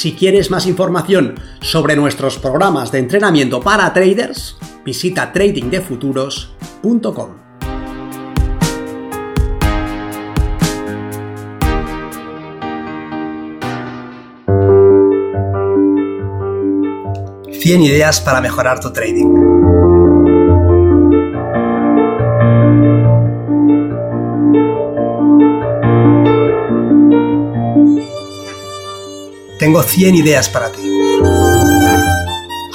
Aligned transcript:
Si 0.00 0.14
quieres 0.14 0.50
más 0.50 0.64
información 0.64 1.34
sobre 1.60 1.94
nuestros 1.94 2.38
programas 2.38 2.90
de 2.90 3.00
entrenamiento 3.00 3.60
para 3.60 3.92
traders, 3.92 4.56
visita 4.82 5.30
tradingdefuturos.com. 5.30 7.28
¡100 17.52 17.82
ideas 17.82 18.22
para 18.22 18.40
mejorar 18.40 18.80
tu 18.80 18.90
trading. 18.94 19.89
Tengo 29.60 29.82
100 29.82 30.14
ideas 30.14 30.48
para 30.48 30.72
ti. 30.72 30.80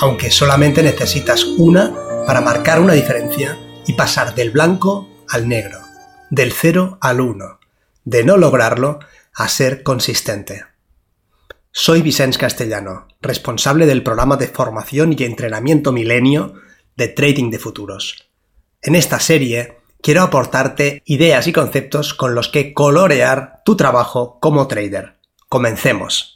Aunque 0.02 0.30
solamente 0.30 0.84
necesitas 0.84 1.44
una 1.44 1.92
para 2.28 2.42
marcar 2.42 2.80
una 2.80 2.94
diferencia 2.94 3.58
y 3.88 3.94
pasar 3.94 4.36
del 4.36 4.52
blanco 4.52 5.10
al 5.28 5.50
negro, 5.50 5.80
del 6.30 6.52
0 6.54 7.00
al 7.02 7.22
1, 7.22 7.60
de 8.04 8.24
no 8.24 8.38
lograrlo 8.38 9.00
a 9.34 9.48
ser 9.48 9.82
consistente. 9.82 10.64
Soy 11.72 12.04
Vicens 12.04 12.38
Castellano, 12.38 13.08
responsable 13.20 13.88
del 13.88 14.04
programa 14.04 14.38
de 14.38 14.48
formación 14.48 15.16
y 15.18 15.24
entrenamiento 15.24 15.92
milenio 15.92 16.54
de 16.96 17.08
Trading 17.08 17.50
de 17.50 17.58
Futuros. 17.58 18.30
En 18.84 18.94
esta 18.94 19.20
serie 19.20 19.80
quiero 20.04 20.22
aportarte 20.22 21.02
ideas 21.06 21.48
y 21.48 21.52
conceptos 21.52 22.14
con 22.14 22.36
los 22.36 22.48
que 22.48 22.76
colorear 22.76 23.64
tu 23.66 23.76
trabajo 23.76 24.38
como 24.40 24.68
trader. 24.68 25.16
Comencemos. 25.50 26.35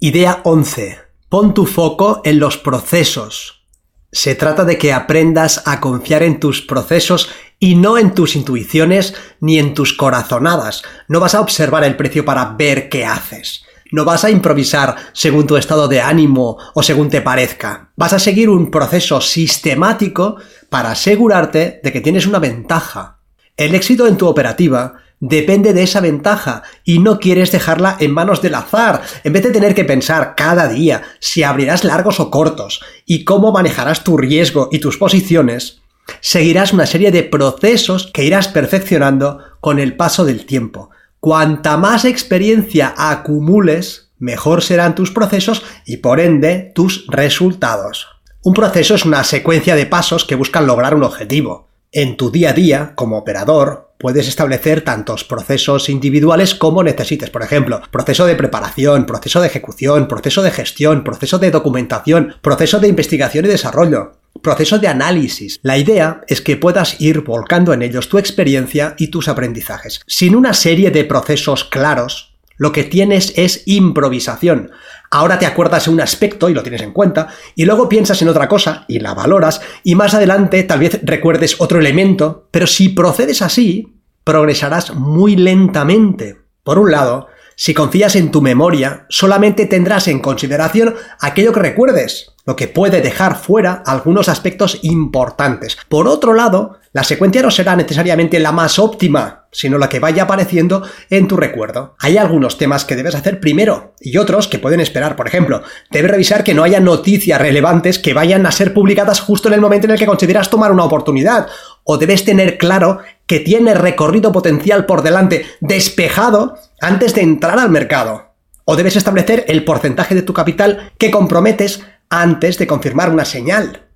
Idea 0.00 0.40
11. 0.44 0.98
Pon 1.28 1.52
tu 1.52 1.66
foco 1.66 2.22
en 2.24 2.38
los 2.38 2.56
procesos. 2.56 3.66
Se 4.10 4.34
trata 4.34 4.64
de 4.64 4.78
que 4.78 4.94
aprendas 4.94 5.62
a 5.66 5.78
confiar 5.80 6.22
en 6.22 6.40
tus 6.40 6.62
procesos 6.62 7.28
y 7.58 7.74
no 7.74 7.98
en 7.98 8.14
tus 8.14 8.34
intuiciones 8.34 9.14
ni 9.40 9.58
en 9.58 9.74
tus 9.74 9.92
corazonadas. 9.92 10.84
No 11.08 11.20
vas 11.20 11.34
a 11.34 11.42
observar 11.42 11.84
el 11.84 11.96
precio 11.96 12.24
para 12.24 12.54
ver 12.54 12.88
qué 12.88 13.04
haces. 13.04 13.64
No 13.90 14.06
vas 14.06 14.24
a 14.24 14.30
improvisar 14.30 14.96
según 15.12 15.46
tu 15.46 15.58
estado 15.58 15.86
de 15.86 16.00
ánimo 16.00 16.56
o 16.72 16.82
según 16.82 17.10
te 17.10 17.20
parezca. 17.20 17.90
Vas 17.96 18.14
a 18.14 18.18
seguir 18.18 18.48
un 18.48 18.70
proceso 18.70 19.20
sistemático 19.20 20.36
para 20.70 20.92
asegurarte 20.92 21.82
de 21.84 21.92
que 21.92 22.00
tienes 22.00 22.26
una 22.26 22.38
ventaja. 22.38 23.18
El 23.54 23.74
éxito 23.74 24.06
en 24.06 24.16
tu 24.16 24.26
operativa 24.26 25.01
depende 25.22 25.72
de 25.72 25.84
esa 25.84 26.00
ventaja 26.00 26.64
y 26.84 26.98
no 26.98 27.20
quieres 27.20 27.52
dejarla 27.52 27.96
en 28.00 28.12
manos 28.12 28.42
del 28.42 28.56
azar, 28.56 29.02
en 29.22 29.32
vez 29.32 29.44
de 29.44 29.52
tener 29.52 29.72
que 29.72 29.84
pensar 29.84 30.34
cada 30.36 30.66
día 30.68 31.02
si 31.20 31.44
abrirás 31.44 31.84
largos 31.84 32.18
o 32.18 32.28
cortos 32.28 32.82
y 33.06 33.24
cómo 33.24 33.52
manejarás 33.52 34.02
tu 34.02 34.16
riesgo 34.16 34.68
y 34.72 34.80
tus 34.80 34.98
posiciones, 34.98 35.80
seguirás 36.20 36.72
una 36.72 36.86
serie 36.86 37.12
de 37.12 37.22
procesos 37.22 38.10
que 38.12 38.24
irás 38.24 38.48
perfeccionando 38.48 39.38
con 39.60 39.78
el 39.78 39.96
paso 39.96 40.24
del 40.24 40.44
tiempo. 40.44 40.90
Cuanta 41.20 41.76
más 41.76 42.04
experiencia 42.04 42.92
acumules, 42.96 44.10
mejor 44.18 44.60
serán 44.60 44.96
tus 44.96 45.12
procesos 45.12 45.62
y 45.86 45.98
por 45.98 46.18
ende 46.18 46.72
tus 46.74 47.06
resultados. 47.06 48.08
Un 48.42 48.54
proceso 48.54 48.96
es 48.96 49.04
una 49.04 49.22
secuencia 49.22 49.76
de 49.76 49.86
pasos 49.86 50.24
que 50.24 50.34
buscan 50.34 50.66
lograr 50.66 50.96
un 50.96 51.04
objetivo. 51.04 51.68
En 51.92 52.16
tu 52.16 52.32
día 52.32 52.50
a 52.50 52.54
día, 52.54 52.92
como 52.96 53.18
operador, 53.18 53.91
puedes 54.02 54.28
establecer 54.28 54.82
tantos 54.82 55.24
procesos 55.24 55.88
individuales 55.88 56.54
como 56.54 56.82
necesites. 56.82 57.30
Por 57.30 57.42
ejemplo, 57.42 57.80
proceso 57.90 58.26
de 58.26 58.34
preparación, 58.34 59.06
proceso 59.06 59.40
de 59.40 59.46
ejecución, 59.46 60.08
proceso 60.08 60.42
de 60.42 60.50
gestión, 60.50 61.04
proceso 61.04 61.38
de 61.38 61.52
documentación, 61.52 62.34
proceso 62.42 62.80
de 62.80 62.88
investigación 62.88 63.44
y 63.46 63.48
desarrollo, 63.48 64.18
proceso 64.42 64.78
de 64.78 64.88
análisis. 64.88 65.60
La 65.62 65.78
idea 65.78 66.20
es 66.26 66.40
que 66.40 66.56
puedas 66.56 67.00
ir 67.00 67.20
volcando 67.20 67.72
en 67.72 67.82
ellos 67.82 68.08
tu 68.08 68.18
experiencia 68.18 68.96
y 68.98 69.06
tus 69.06 69.28
aprendizajes. 69.28 70.02
Sin 70.06 70.34
una 70.34 70.52
serie 70.52 70.90
de 70.90 71.04
procesos 71.04 71.64
claros, 71.64 72.34
lo 72.56 72.72
que 72.72 72.84
tienes 72.84 73.32
es 73.36 73.62
improvisación. 73.66 74.70
Ahora 75.10 75.38
te 75.38 75.46
acuerdas 75.46 75.84
de 75.84 75.90
un 75.90 76.00
aspecto 76.00 76.48
y 76.48 76.54
lo 76.54 76.62
tienes 76.62 76.80
en 76.80 76.92
cuenta, 76.92 77.28
y 77.54 77.66
luego 77.66 77.88
piensas 77.88 78.22
en 78.22 78.28
otra 78.28 78.48
cosa 78.48 78.86
y 78.88 78.98
la 78.98 79.12
valoras, 79.12 79.60
y 79.84 79.94
más 79.94 80.14
adelante 80.14 80.62
tal 80.62 80.80
vez 80.80 81.00
recuerdes 81.02 81.60
otro 81.60 81.78
elemento, 81.78 82.48
pero 82.50 82.66
si 82.66 82.88
procedes 82.88 83.42
así, 83.42 83.91
progresarás 84.24 84.94
muy 84.94 85.36
lentamente. 85.36 86.38
Por 86.62 86.78
un 86.78 86.90
lado, 86.90 87.28
si 87.56 87.74
confías 87.74 88.16
en 88.16 88.30
tu 88.30 88.40
memoria, 88.40 89.06
solamente 89.08 89.66
tendrás 89.66 90.08
en 90.08 90.20
consideración 90.20 90.94
aquello 91.20 91.52
que 91.52 91.60
recuerdes, 91.60 92.32
lo 92.44 92.56
que 92.56 92.68
puede 92.68 93.00
dejar 93.00 93.36
fuera 93.36 93.82
algunos 93.86 94.28
aspectos 94.28 94.78
importantes. 94.82 95.76
Por 95.88 96.08
otro 96.08 96.34
lado, 96.34 96.78
la 96.94 97.04
secuencia 97.04 97.40
no 97.40 97.50
será 97.50 97.74
necesariamente 97.74 98.38
la 98.38 98.52
más 98.52 98.78
óptima, 98.78 99.46
sino 99.50 99.78
la 99.78 99.88
que 99.88 99.98
vaya 99.98 100.24
apareciendo 100.24 100.86
en 101.08 101.26
tu 101.26 101.38
recuerdo. 101.38 101.94
Hay 101.98 102.18
algunos 102.18 102.58
temas 102.58 102.84
que 102.84 102.96
debes 102.96 103.14
hacer 103.14 103.40
primero 103.40 103.94
y 103.98 104.18
otros 104.18 104.46
que 104.46 104.58
pueden 104.58 104.80
esperar. 104.80 105.16
Por 105.16 105.26
ejemplo, 105.26 105.62
debes 105.90 106.10
revisar 106.10 106.44
que 106.44 106.52
no 106.52 106.64
haya 106.64 106.80
noticias 106.80 107.40
relevantes 107.40 107.98
que 107.98 108.12
vayan 108.12 108.44
a 108.44 108.52
ser 108.52 108.74
publicadas 108.74 109.20
justo 109.20 109.48
en 109.48 109.54
el 109.54 109.62
momento 109.62 109.86
en 109.86 109.92
el 109.92 109.98
que 109.98 110.06
consideras 110.06 110.50
tomar 110.50 110.70
una 110.70 110.84
oportunidad. 110.84 111.46
O 111.84 111.96
debes 111.96 112.26
tener 112.26 112.58
claro 112.58 112.98
que 113.26 113.40
tiene 113.40 113.72
recorrido 113.72 114.30
potencial 114.30 114.84
por 114.84 115.02
delante 115.02 115.46
despejado 115.60 116.58
antes 116.78 117.14
de 117.14 117.22
entrar 117.22 117.58
al 117.58 117.70
mercado. 117.70 118.34
O 118.66 118.76
debes 118.76 118.96
establecer 118.96 119.46
el 119.48 119.64
porcentaje 119.64 120.14
de 120.14 120.22
tu 120.22 120.34
capital 120.34 120.92
que 120.98 121.10
comprometes 121.10 121.82
antes 122.10 122.58
de 122.58 122.66
confirmar 122.66 123.08
una 123.08 123.24
señal. 123.24 123.88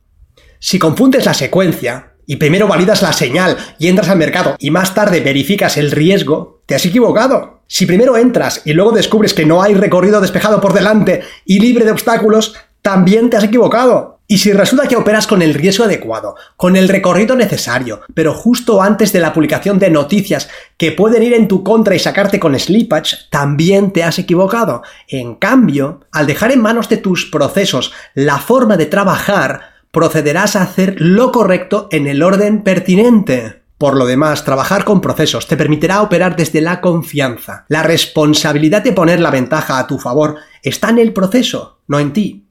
Si 0.59 0.79
confundes 0.79 1.27
la 1.27 1.35
secuencia 1.35 2.16
y 2.27 2.37
primero 2.37 2.67
validas 2.67 3.03
la 3.03 3.13
señal 3.13 3.57
y 3.79 3.89
entras 3.89 4.09
al 4.09 4.19
mercado 4.19 4.57
y 4.59 4.71
más 4.71 4.95
tarde 4.95 5.21
verificas 5.21 5.77
el 5.77 5.91
riesgo, 5.91 6.61
te 6.67 6.75
has 6.75 6.85
equivocado. 6.85 7.61
Si 7.69 7.87
primero 7.87 8.17
entras 8.17 8.63
y 8.65 8.73
luego 8.73 8.93
descubres 8.93 9.35
que 9.35 9.47
no 9.47 9.63
hay 9.63 9.75
recorrido 9.75 10.21
despejado 10.21 10.61
por 10.61 10.73
delante 10.73 11.23
y 11.45 11.59
libre 11.59 11.85
de 11.85 11.93
obstáculos, 11.93 12.55
también 12.83 13.31
te 13.31 13.37
has 13.37 13.45
equivocado. 13.45 14.17
Y 14.29 14.39
si 14.39 14.53
resulta 14.53 14.89
que 14.89 14.97
operas 14.97 15.29
con 15.29 15.41
el 15.41 15.55
riesgo 15.55 15.85
adecuado, 15.85 16.35
con 16.57 16.75
el 16.75 16.89
recorrido 16.89 17.37
necesario, 17.37 18.01
pero 18.13 18.35
justo 18.35 18.83
antes 18.83 19.13
de 19.13 19.21
la 19.21 19.33
publicación 19.33 19.79
de 19.79 19.91
noticias 19.91 20.49
que 20.77 20.91
pueden 20.91 21.23
ir 21.23 21.33
en 21.35 21.47
tu 21.47 21.63
contra 21.63 21.95
y 21.95 22.01
sacarte 22.01 22.41
con 22.41 22.59
slippage, 22.59 23.17
también 23.31 23.93
te 23.93 24.03
has 24.03 24.19
equivocado. 24.19 24.83
En 25.07 25.37
cambio, 25.37 26.01
al 26.11 26.27
dejar 26.27 26.51
en 26.51 26.61
manos 26.61 26.89
de 26.89 26.97
tus 26.97 27.27
procesos 27.27 27.93
la 28.15 28.39
forma 28.39 28.77
de 28.77 28.87
trabajar, 28.87 29.76
procederás 29.97 30.57
a 30.57 30.63
hacer 30.63 30.97
lo 30.99 31.33
correcto 31.33 31.89
en 31.91 32.07
el 32.07 32.23
orden 32.23 32.63
pertinente. 32.63 33.63
Por 33.79 33.97
lo 33.97 34.05
demás, 34.05 34.45
trabajar 34.45 34.85
con 34.85 35.01
procesos 35.01 35.47
te 35.47 35.57
permitirá 35.57 36.03
operar 36.03 36.37
desde 36.37 36.61
la 36.61 36.83
confianza. 36.83 37.65
La 37.69 37.83
responsabilidad 37.83 38.83
de 38.83 38.93
poner 38.93 39.21
la 39.21 39.31
ventaja 39.31 39.79
a 39.79 39.87
tu 39.87 39.99
favor 39.99 40.37
está 40.63 40.91
en 40.91 40.99
el 40.99 41.15
proceso, 41.15 41.81
no 41.87 41.99
en 41.99 42.13
ti. 42.13 42.47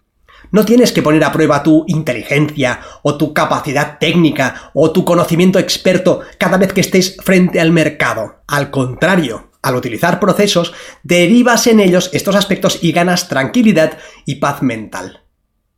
No 0.50 0.66
tienes 0.66 0.92
que 0.92 1.04
poner 1.04 1.24
a 1.24 1.32
prueba 1.32 1.62
tu 1.62 1.86
inteligencia 1.88 2.80
o 3.04 3.16
tu 3.16 3.32
capacidad 3.32 4.00
técnica 4.00 4.72
o 4.74 4.90
tu 4.90 5.06
conocimiento 5.06 5.60
experto 5.60 6.22
cada 6.40 6.58
vez 6.58 6.74
que 6.74 6.82
estés 6.82 7.16
frente 7.24 7.62
al 7.62 7.70
mercado. 7.70 8.42
Al 8.48 8.72
contrario, 8.72 9.52
al 9.62 9.76
utilizar 9.76 10.20
procesos, 10.20 10.74
derivas 11.04 11.68
en 11.68 11.80
ellos 11.80 12.10
estos 12.12 12.36
aspectos 12.36 12.80
y 12.82 12.92
ganas 12.92 13.28
tranquilidad 13.28 14.00
y 14.26 14.38
paz 14.38 14.64
mental. 14.64 15.25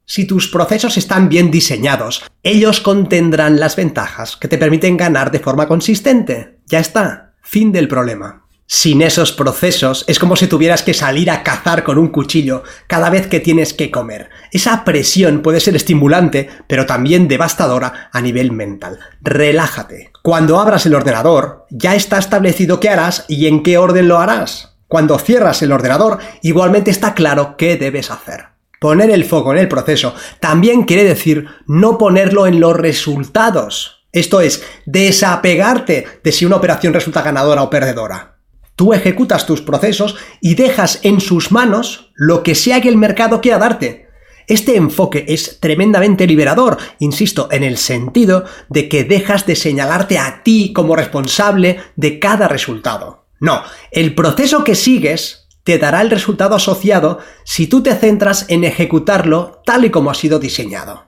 Si 0.10 0.24
tus 0.24 0.48
procesos 0.48 0.96
están 0.96 1.28
bien 1.28 1.52
diseñados, 1.52 2.24
ellos 2.42 2.80
contendrán 2.80 3.60
las 3.60 3.76
ventajas 3.76 4.38
que 4.38 4.48
te 4.48 4.58
permiten 4.58 4.96
ganar 4.96 5.32
de 5.32 5.40
forma 5.40 5.68
consistente. 5.68 6.60
Ya 6.66 6.80
está, 6.80 7.34
fin 7.42 7.74
del 7.74 7.90
problema. 7.90 8.46
Sin 8.66 9.02
esos 9.02 9.34
procesos 9.34 10.06
es 10.08 10.18
como 10.18 10.38
si 10.38 10.48
tuvieras 10.48 10.82
que 10.82 10.94
salir 10.94 11.30
a 11.30 11.44
cazar 11.44 11.84
con 11.84 11.98
un 11.98 12.08
cuchillo 12.08 12.64
cada 12.88 13.10
vez 13.10 13.28
que 13.28 13.42
tienes 13.42 13.74
que 13.74 13.92
comer. 13.92 14.30
Esa 14.54 14.86
presión 14.86 15.42
puede 15.42 15.60
ser 15.60 15.76
estimulante, 15.76 16.50
pero 16.68 16.86
también 16.86 17.28
devastadora 17.28 18.10
a 18.14 18.22
nivel 18.22 18.54
mental. 18.54 19.00
Relájate. 19.20 20.12
Cuando 20.24 20.58
abras 20.58 20.86
el 20.86 20.96
ordenador, 20.96 21.66
ya 21.70 21.96
está 21.96 22.18
establecido 22.18 22.80
qué 22.80 22.88
harás 22.88 23.26
y 23.28 23.48
en 23.48 23.62
qué 23.62 23.78
orden 23.78 24.08
lo 24.08 24.20
harás. 24.20 24.78
Cuando 24.88 25.20
cierras 25.20 25.62
el 25.64 25.74
ordenador, 25.74 26.20
igualmente 26.44 26.92
está 26.92 27.14
claro 27.14 27.58
qué 27.58 27.76
debes 27.76 28.10
hacer. 28.10 28.57
Poner 28.80 29.10
el 29.10 29.26
foco 29.26 29.52
en 29.52 29.60
el 29.60 29.68
proceso 29.68 30.14
también 30.40 30.84
quiere 30.84 31.04
decir 31.04 31.48
no 31.66 31.98
ponerlo 31.98 32.46
en 32.46 32.60
los 32.60 32.76
resultados. 32.76 34.06
Esto 34.12 34.42
es, 34.42 34.64
desapegarte 34.86 36.06
de 36.24 36.32
si 36.32 36.46
una 36.46 36.58
operación 36.58 36.94
resulta 36.94 37.22
ganadora 37.22 37.64
o 37.64 37.70
perdedora. 37.70 38.38
Tú 38.76 38.94
ejecutas 38.94 39.48
tus 39.48 39.62
procesos 39.62 40.16
y 40.40 40.54
dejas 40.54 41.00
en 41.02 41.20
sus 41.20 41.52
manos 41.52 42.12
lo 42.14 42.44
que 42.44 42.54
sea 42.54 42.80
que 42.80 42.90
el 42.90 42.98
mercado 42.98 43.42
quiera 43.42 43.58
darte. 43.58 44.08
Este 44.48 44.78
enfoque 44.78 45.26
es 45.28 45.60
tremendamente 45.60 46.26
liberador, 46.26 46.78
insisto, 47.00 47.50
en 47.52 47.64
el 47.64 47.78
sentido 47.78 48.46
de 48.70 48.88
que 48.88 49.04
dejas 49.04 49.46
de 49.46 49.56
señalarte 49.56 50.20
a 50.20 50.42
ti 50.44 50.72
como 50.74 50.96
responsable 50.96 51.80
de 51.96 52.20
cada 52.20 52.48
resultado. 52.48 53.26
No, 53.40 53.62
el 53.92 54.16
proceso 54.16 54.64
que 54.64 54.76
sigues 54.76 55.47
te 55.68 55.78
dará 55.78 56.00
el 56.00 56.10
resultado 56.10 56.56
asociado 56.56 57.20
si 57.44 57.68
tú 57.68 57.84
te 57.84 57.94
centras 57.94 58.46
en 58.48 58.64
ejecutarlo 58.64 59.62
tal 59.66 59.84
y 59.84 59.90
como 59.90 60.10
ha 60.10 60.14
sido 60.14 60.40
diseñado. 60.40 61.08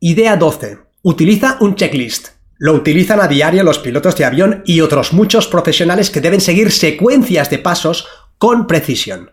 Idea 0.00 0.36
12. 0.36 0.80
Utiliza 1.00 1.56
un 1.62 1.76
checklist. 1.76 2.28
Lo 2.58 2.74
utilizan 2.74 3.22
a 3.22 3.26
diario 3.26 3.62
los 3.62 3.78
pilotos 3.78 4.16
de 4.16 4.26
avión 4.26 4.62
y 4.66 4.82
otros 4.82 5.14
muchos 5.14 5.48
profesionales 5.48 6.10
que 6.10 6.20
deben 6.20 6.42
seguir 6.42 6.72
secuencias 6.72 7.48
de 7.48 7.60
pasos 7.60 8.06
con 8.36 8.66
precisión. 8.66 9.30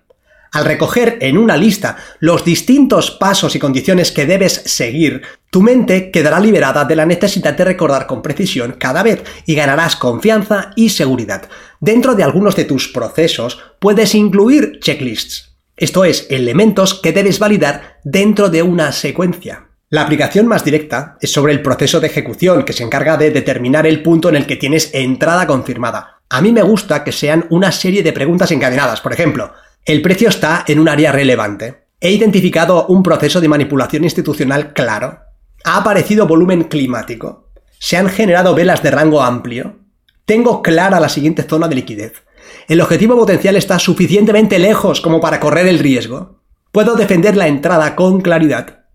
Al 0.56 0.64
recoger 0.64 1.18
en 1.20 1.38
una 1.38 1.58
lista 1.58 1.98
los 2.22 2.46
distintos 2.46 3.12
pasos 3.12 3.58
y 3.58 3.60
condiciones 3.60 4.14
que 4.14 4.26
debes 4.26 4.54
seguir, 4.54 5.22
tu 5.50 5.62
mente 5.62 6.12
quedará 6.12 6.40
liberada 6.40 6.86
de 6.86 6.96
la 6.96 7.06
necesidad 7.06 7.58
de 7.58 7.66
recordar 7.66 8.08
con 8.08 8.22
precisión 8.22 8.78
cada 8.80 9.04
vez 9.04 9.22
y 9.46 9.54
ganarás 9.54 9.98
confianza 9.98 10.72
y 10.78 10.92
seguridad. 10.92 11.50
Dentro 11.82 12.16
de 12.16 12.24
algunos 12.24 12.56
de 12.56 12.64
tus 12.64 12.88
procesos 12.88 13.60
puedes 13.80 14.16
incluir 14.16 14.80
checklists, 14.80 15.58
esto 15.76 16.06
es, 16.06 16.26
elementos 16.30 16.94
que 16.94 17.12
debes 17.12 17.38
validar 17.38 17.98
dentro 18.06 18.48
de 18.48 18.64
una 18.64 18.94
secuencia. 18.94 19.72
La 19.90 20.04
aplicación 20.04 20.48
más 20.48 20.64
directa 20.64 21.18
es 21.20 21.34
sobre 21.34 21.52
el 21.52 21.62
proceso 21.62 22.00
de 22.00 22.08
ejecución, 22.08 22.64
que 22.64 22.72
se 22.72 22.84
encarga 22.84 23.18
de 23.18 23.32
determinar 23.32 23.86
el 23.86 24.02
punto 24.02 24.30
en 24.30 24.38
el 24.38 24.46
que 24.46 24.56
tienes 24.56 24.94
entrada 24.94 25.48
confirmada. 25.48 26.22
A 26.30 26.40
mí 26.40 26.54
me 26.54 26.62
gusta 26.64 27.04
que 27.04 27.12
sean 27.12 27.46
una 27.50 27.74
serie 27.74 28.04
de 28.04 28.14
preguntas 28.14 28.52
encadenadas. 28.52 29.02
Por 29.02 29.12
ejemplo, 29.12 29.52
el 29.86 30.02
precio 30.02 30.30
está 30.30 30.64
en 30.68 30.80
un 30.80 30.90
área 30.90 31.12
relevante. 31.12 31.86
He 32.00 32.12
identificado 32.12 32.88
un 32.88 33.04
proceso 33.04 33.40
de 33.40 33.48
manipulación 33.48 34.04
institucional 34.04 34.74
claro. 34.74 35.20
Ha 35.64 35.78
aparecido 35.78 36.28
volumen 36.28 36.64
climático. 36.64 37.50
Se 37.80 37.98
han 37.98 38.10
generado 38.10 38.56
velas 38.56 38.82
de 38.84 38.92
rango 38.92 39.22
amplio. 39.22 39.78
Tengo 40.26 40.62
clara 40.62 41.00
la 41.00 41.10
siguiente 41.10 41.44
zona 41.44 41.68
de 41.68 41.76
liquidez. 41.76 42.24
El 42.68 42.82
objetivo 42.82 43.16
potencial 43.16 43.56
está 43.56 43.80
suficientemente 43.80 44.60
lejos 44.60 45.02
como 45.02 45.22
para 45.22 45.40
correr 45.40 45.68
el 45.68 45.80
riesgo. 45.80 46.42
Puedo 46.72 46.96
defender 46.96 47.38
la 47.38 47.48
entrada 47.48 47.96
con 47.96 48.22
claridad 48.22 48.86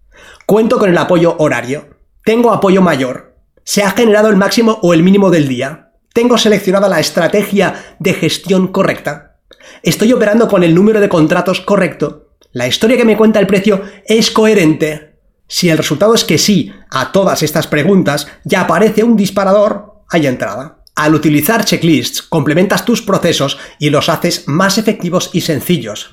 Cuento 0.50 0.80
con 0.80 0.90
el 0.90 0.98
apoyo 0.98 1.36
horario. 1.38 1.90
Tengo 2.24 2.52
apoyo 2.52 2.82
mayor. 2.82 3.36
Se 3.62 3.84
ha 3.84 3.92
generado 3.92 4.30
el 4.30 4.36
máximo 4.36 4.80
o 4.82 4.92
el 4.92 5.04
mínimo 5.04 5.30
del 5.30 5.46
día. 5.46 5.92
Tengo 6.12 6.36
seleccionada 6.36 6.88
la 6.88 6.98
estrategia 6.98 7.96
de 8.00 8.14
gestión 8.14 8.66
correcta. 8.66 9.29
Estoy 9.82 10.12
operando 10.12 10.48
con 10.48 10.62
el 10.62 10.74
número 10.74 11.00
de 11.00 11.08
contratos 11.08 11.60
correcto. 11.60 12.30
La 12.52 12.66
historia 12.66 12.96
que 12.96 13.04
me 13.04 13.16
cuenta 13.16 13.38
el 13.38 13.46
precio 13.46 13.82
es 14.06 14.30
coherente. 14.30 15.14
Si 15.46 15.68
el 15.68 15.78
resultado 15.78 16.14
es 16.14 16.24
que 16.24 16.38
sí 16.38 16.72
a 16.90 17.12
todas 17.12 17.42
estas 17.42 17.66
preguntas, 17.66 18.26
ya 18.44 18.62
aparece 18.62 19.02
un 19.02 19.16
disparador, 19.16 20.02
hay 20.08 20.26
entrada. 20.26 20.84
Al 20.94 21.14
utilizar 21.14 21.64
checklists, 21.64 22.22
complementas 22.22 22.84
tus 22.84 23.02
procesos 23.02 23.58
y 23.78 23.90
los 23.90 24.08
haces 24.08 24.46
más 24.46 24.78
efectivos 24.78 25.30
y 25.32 25.40
sencillos. 25.40 26.10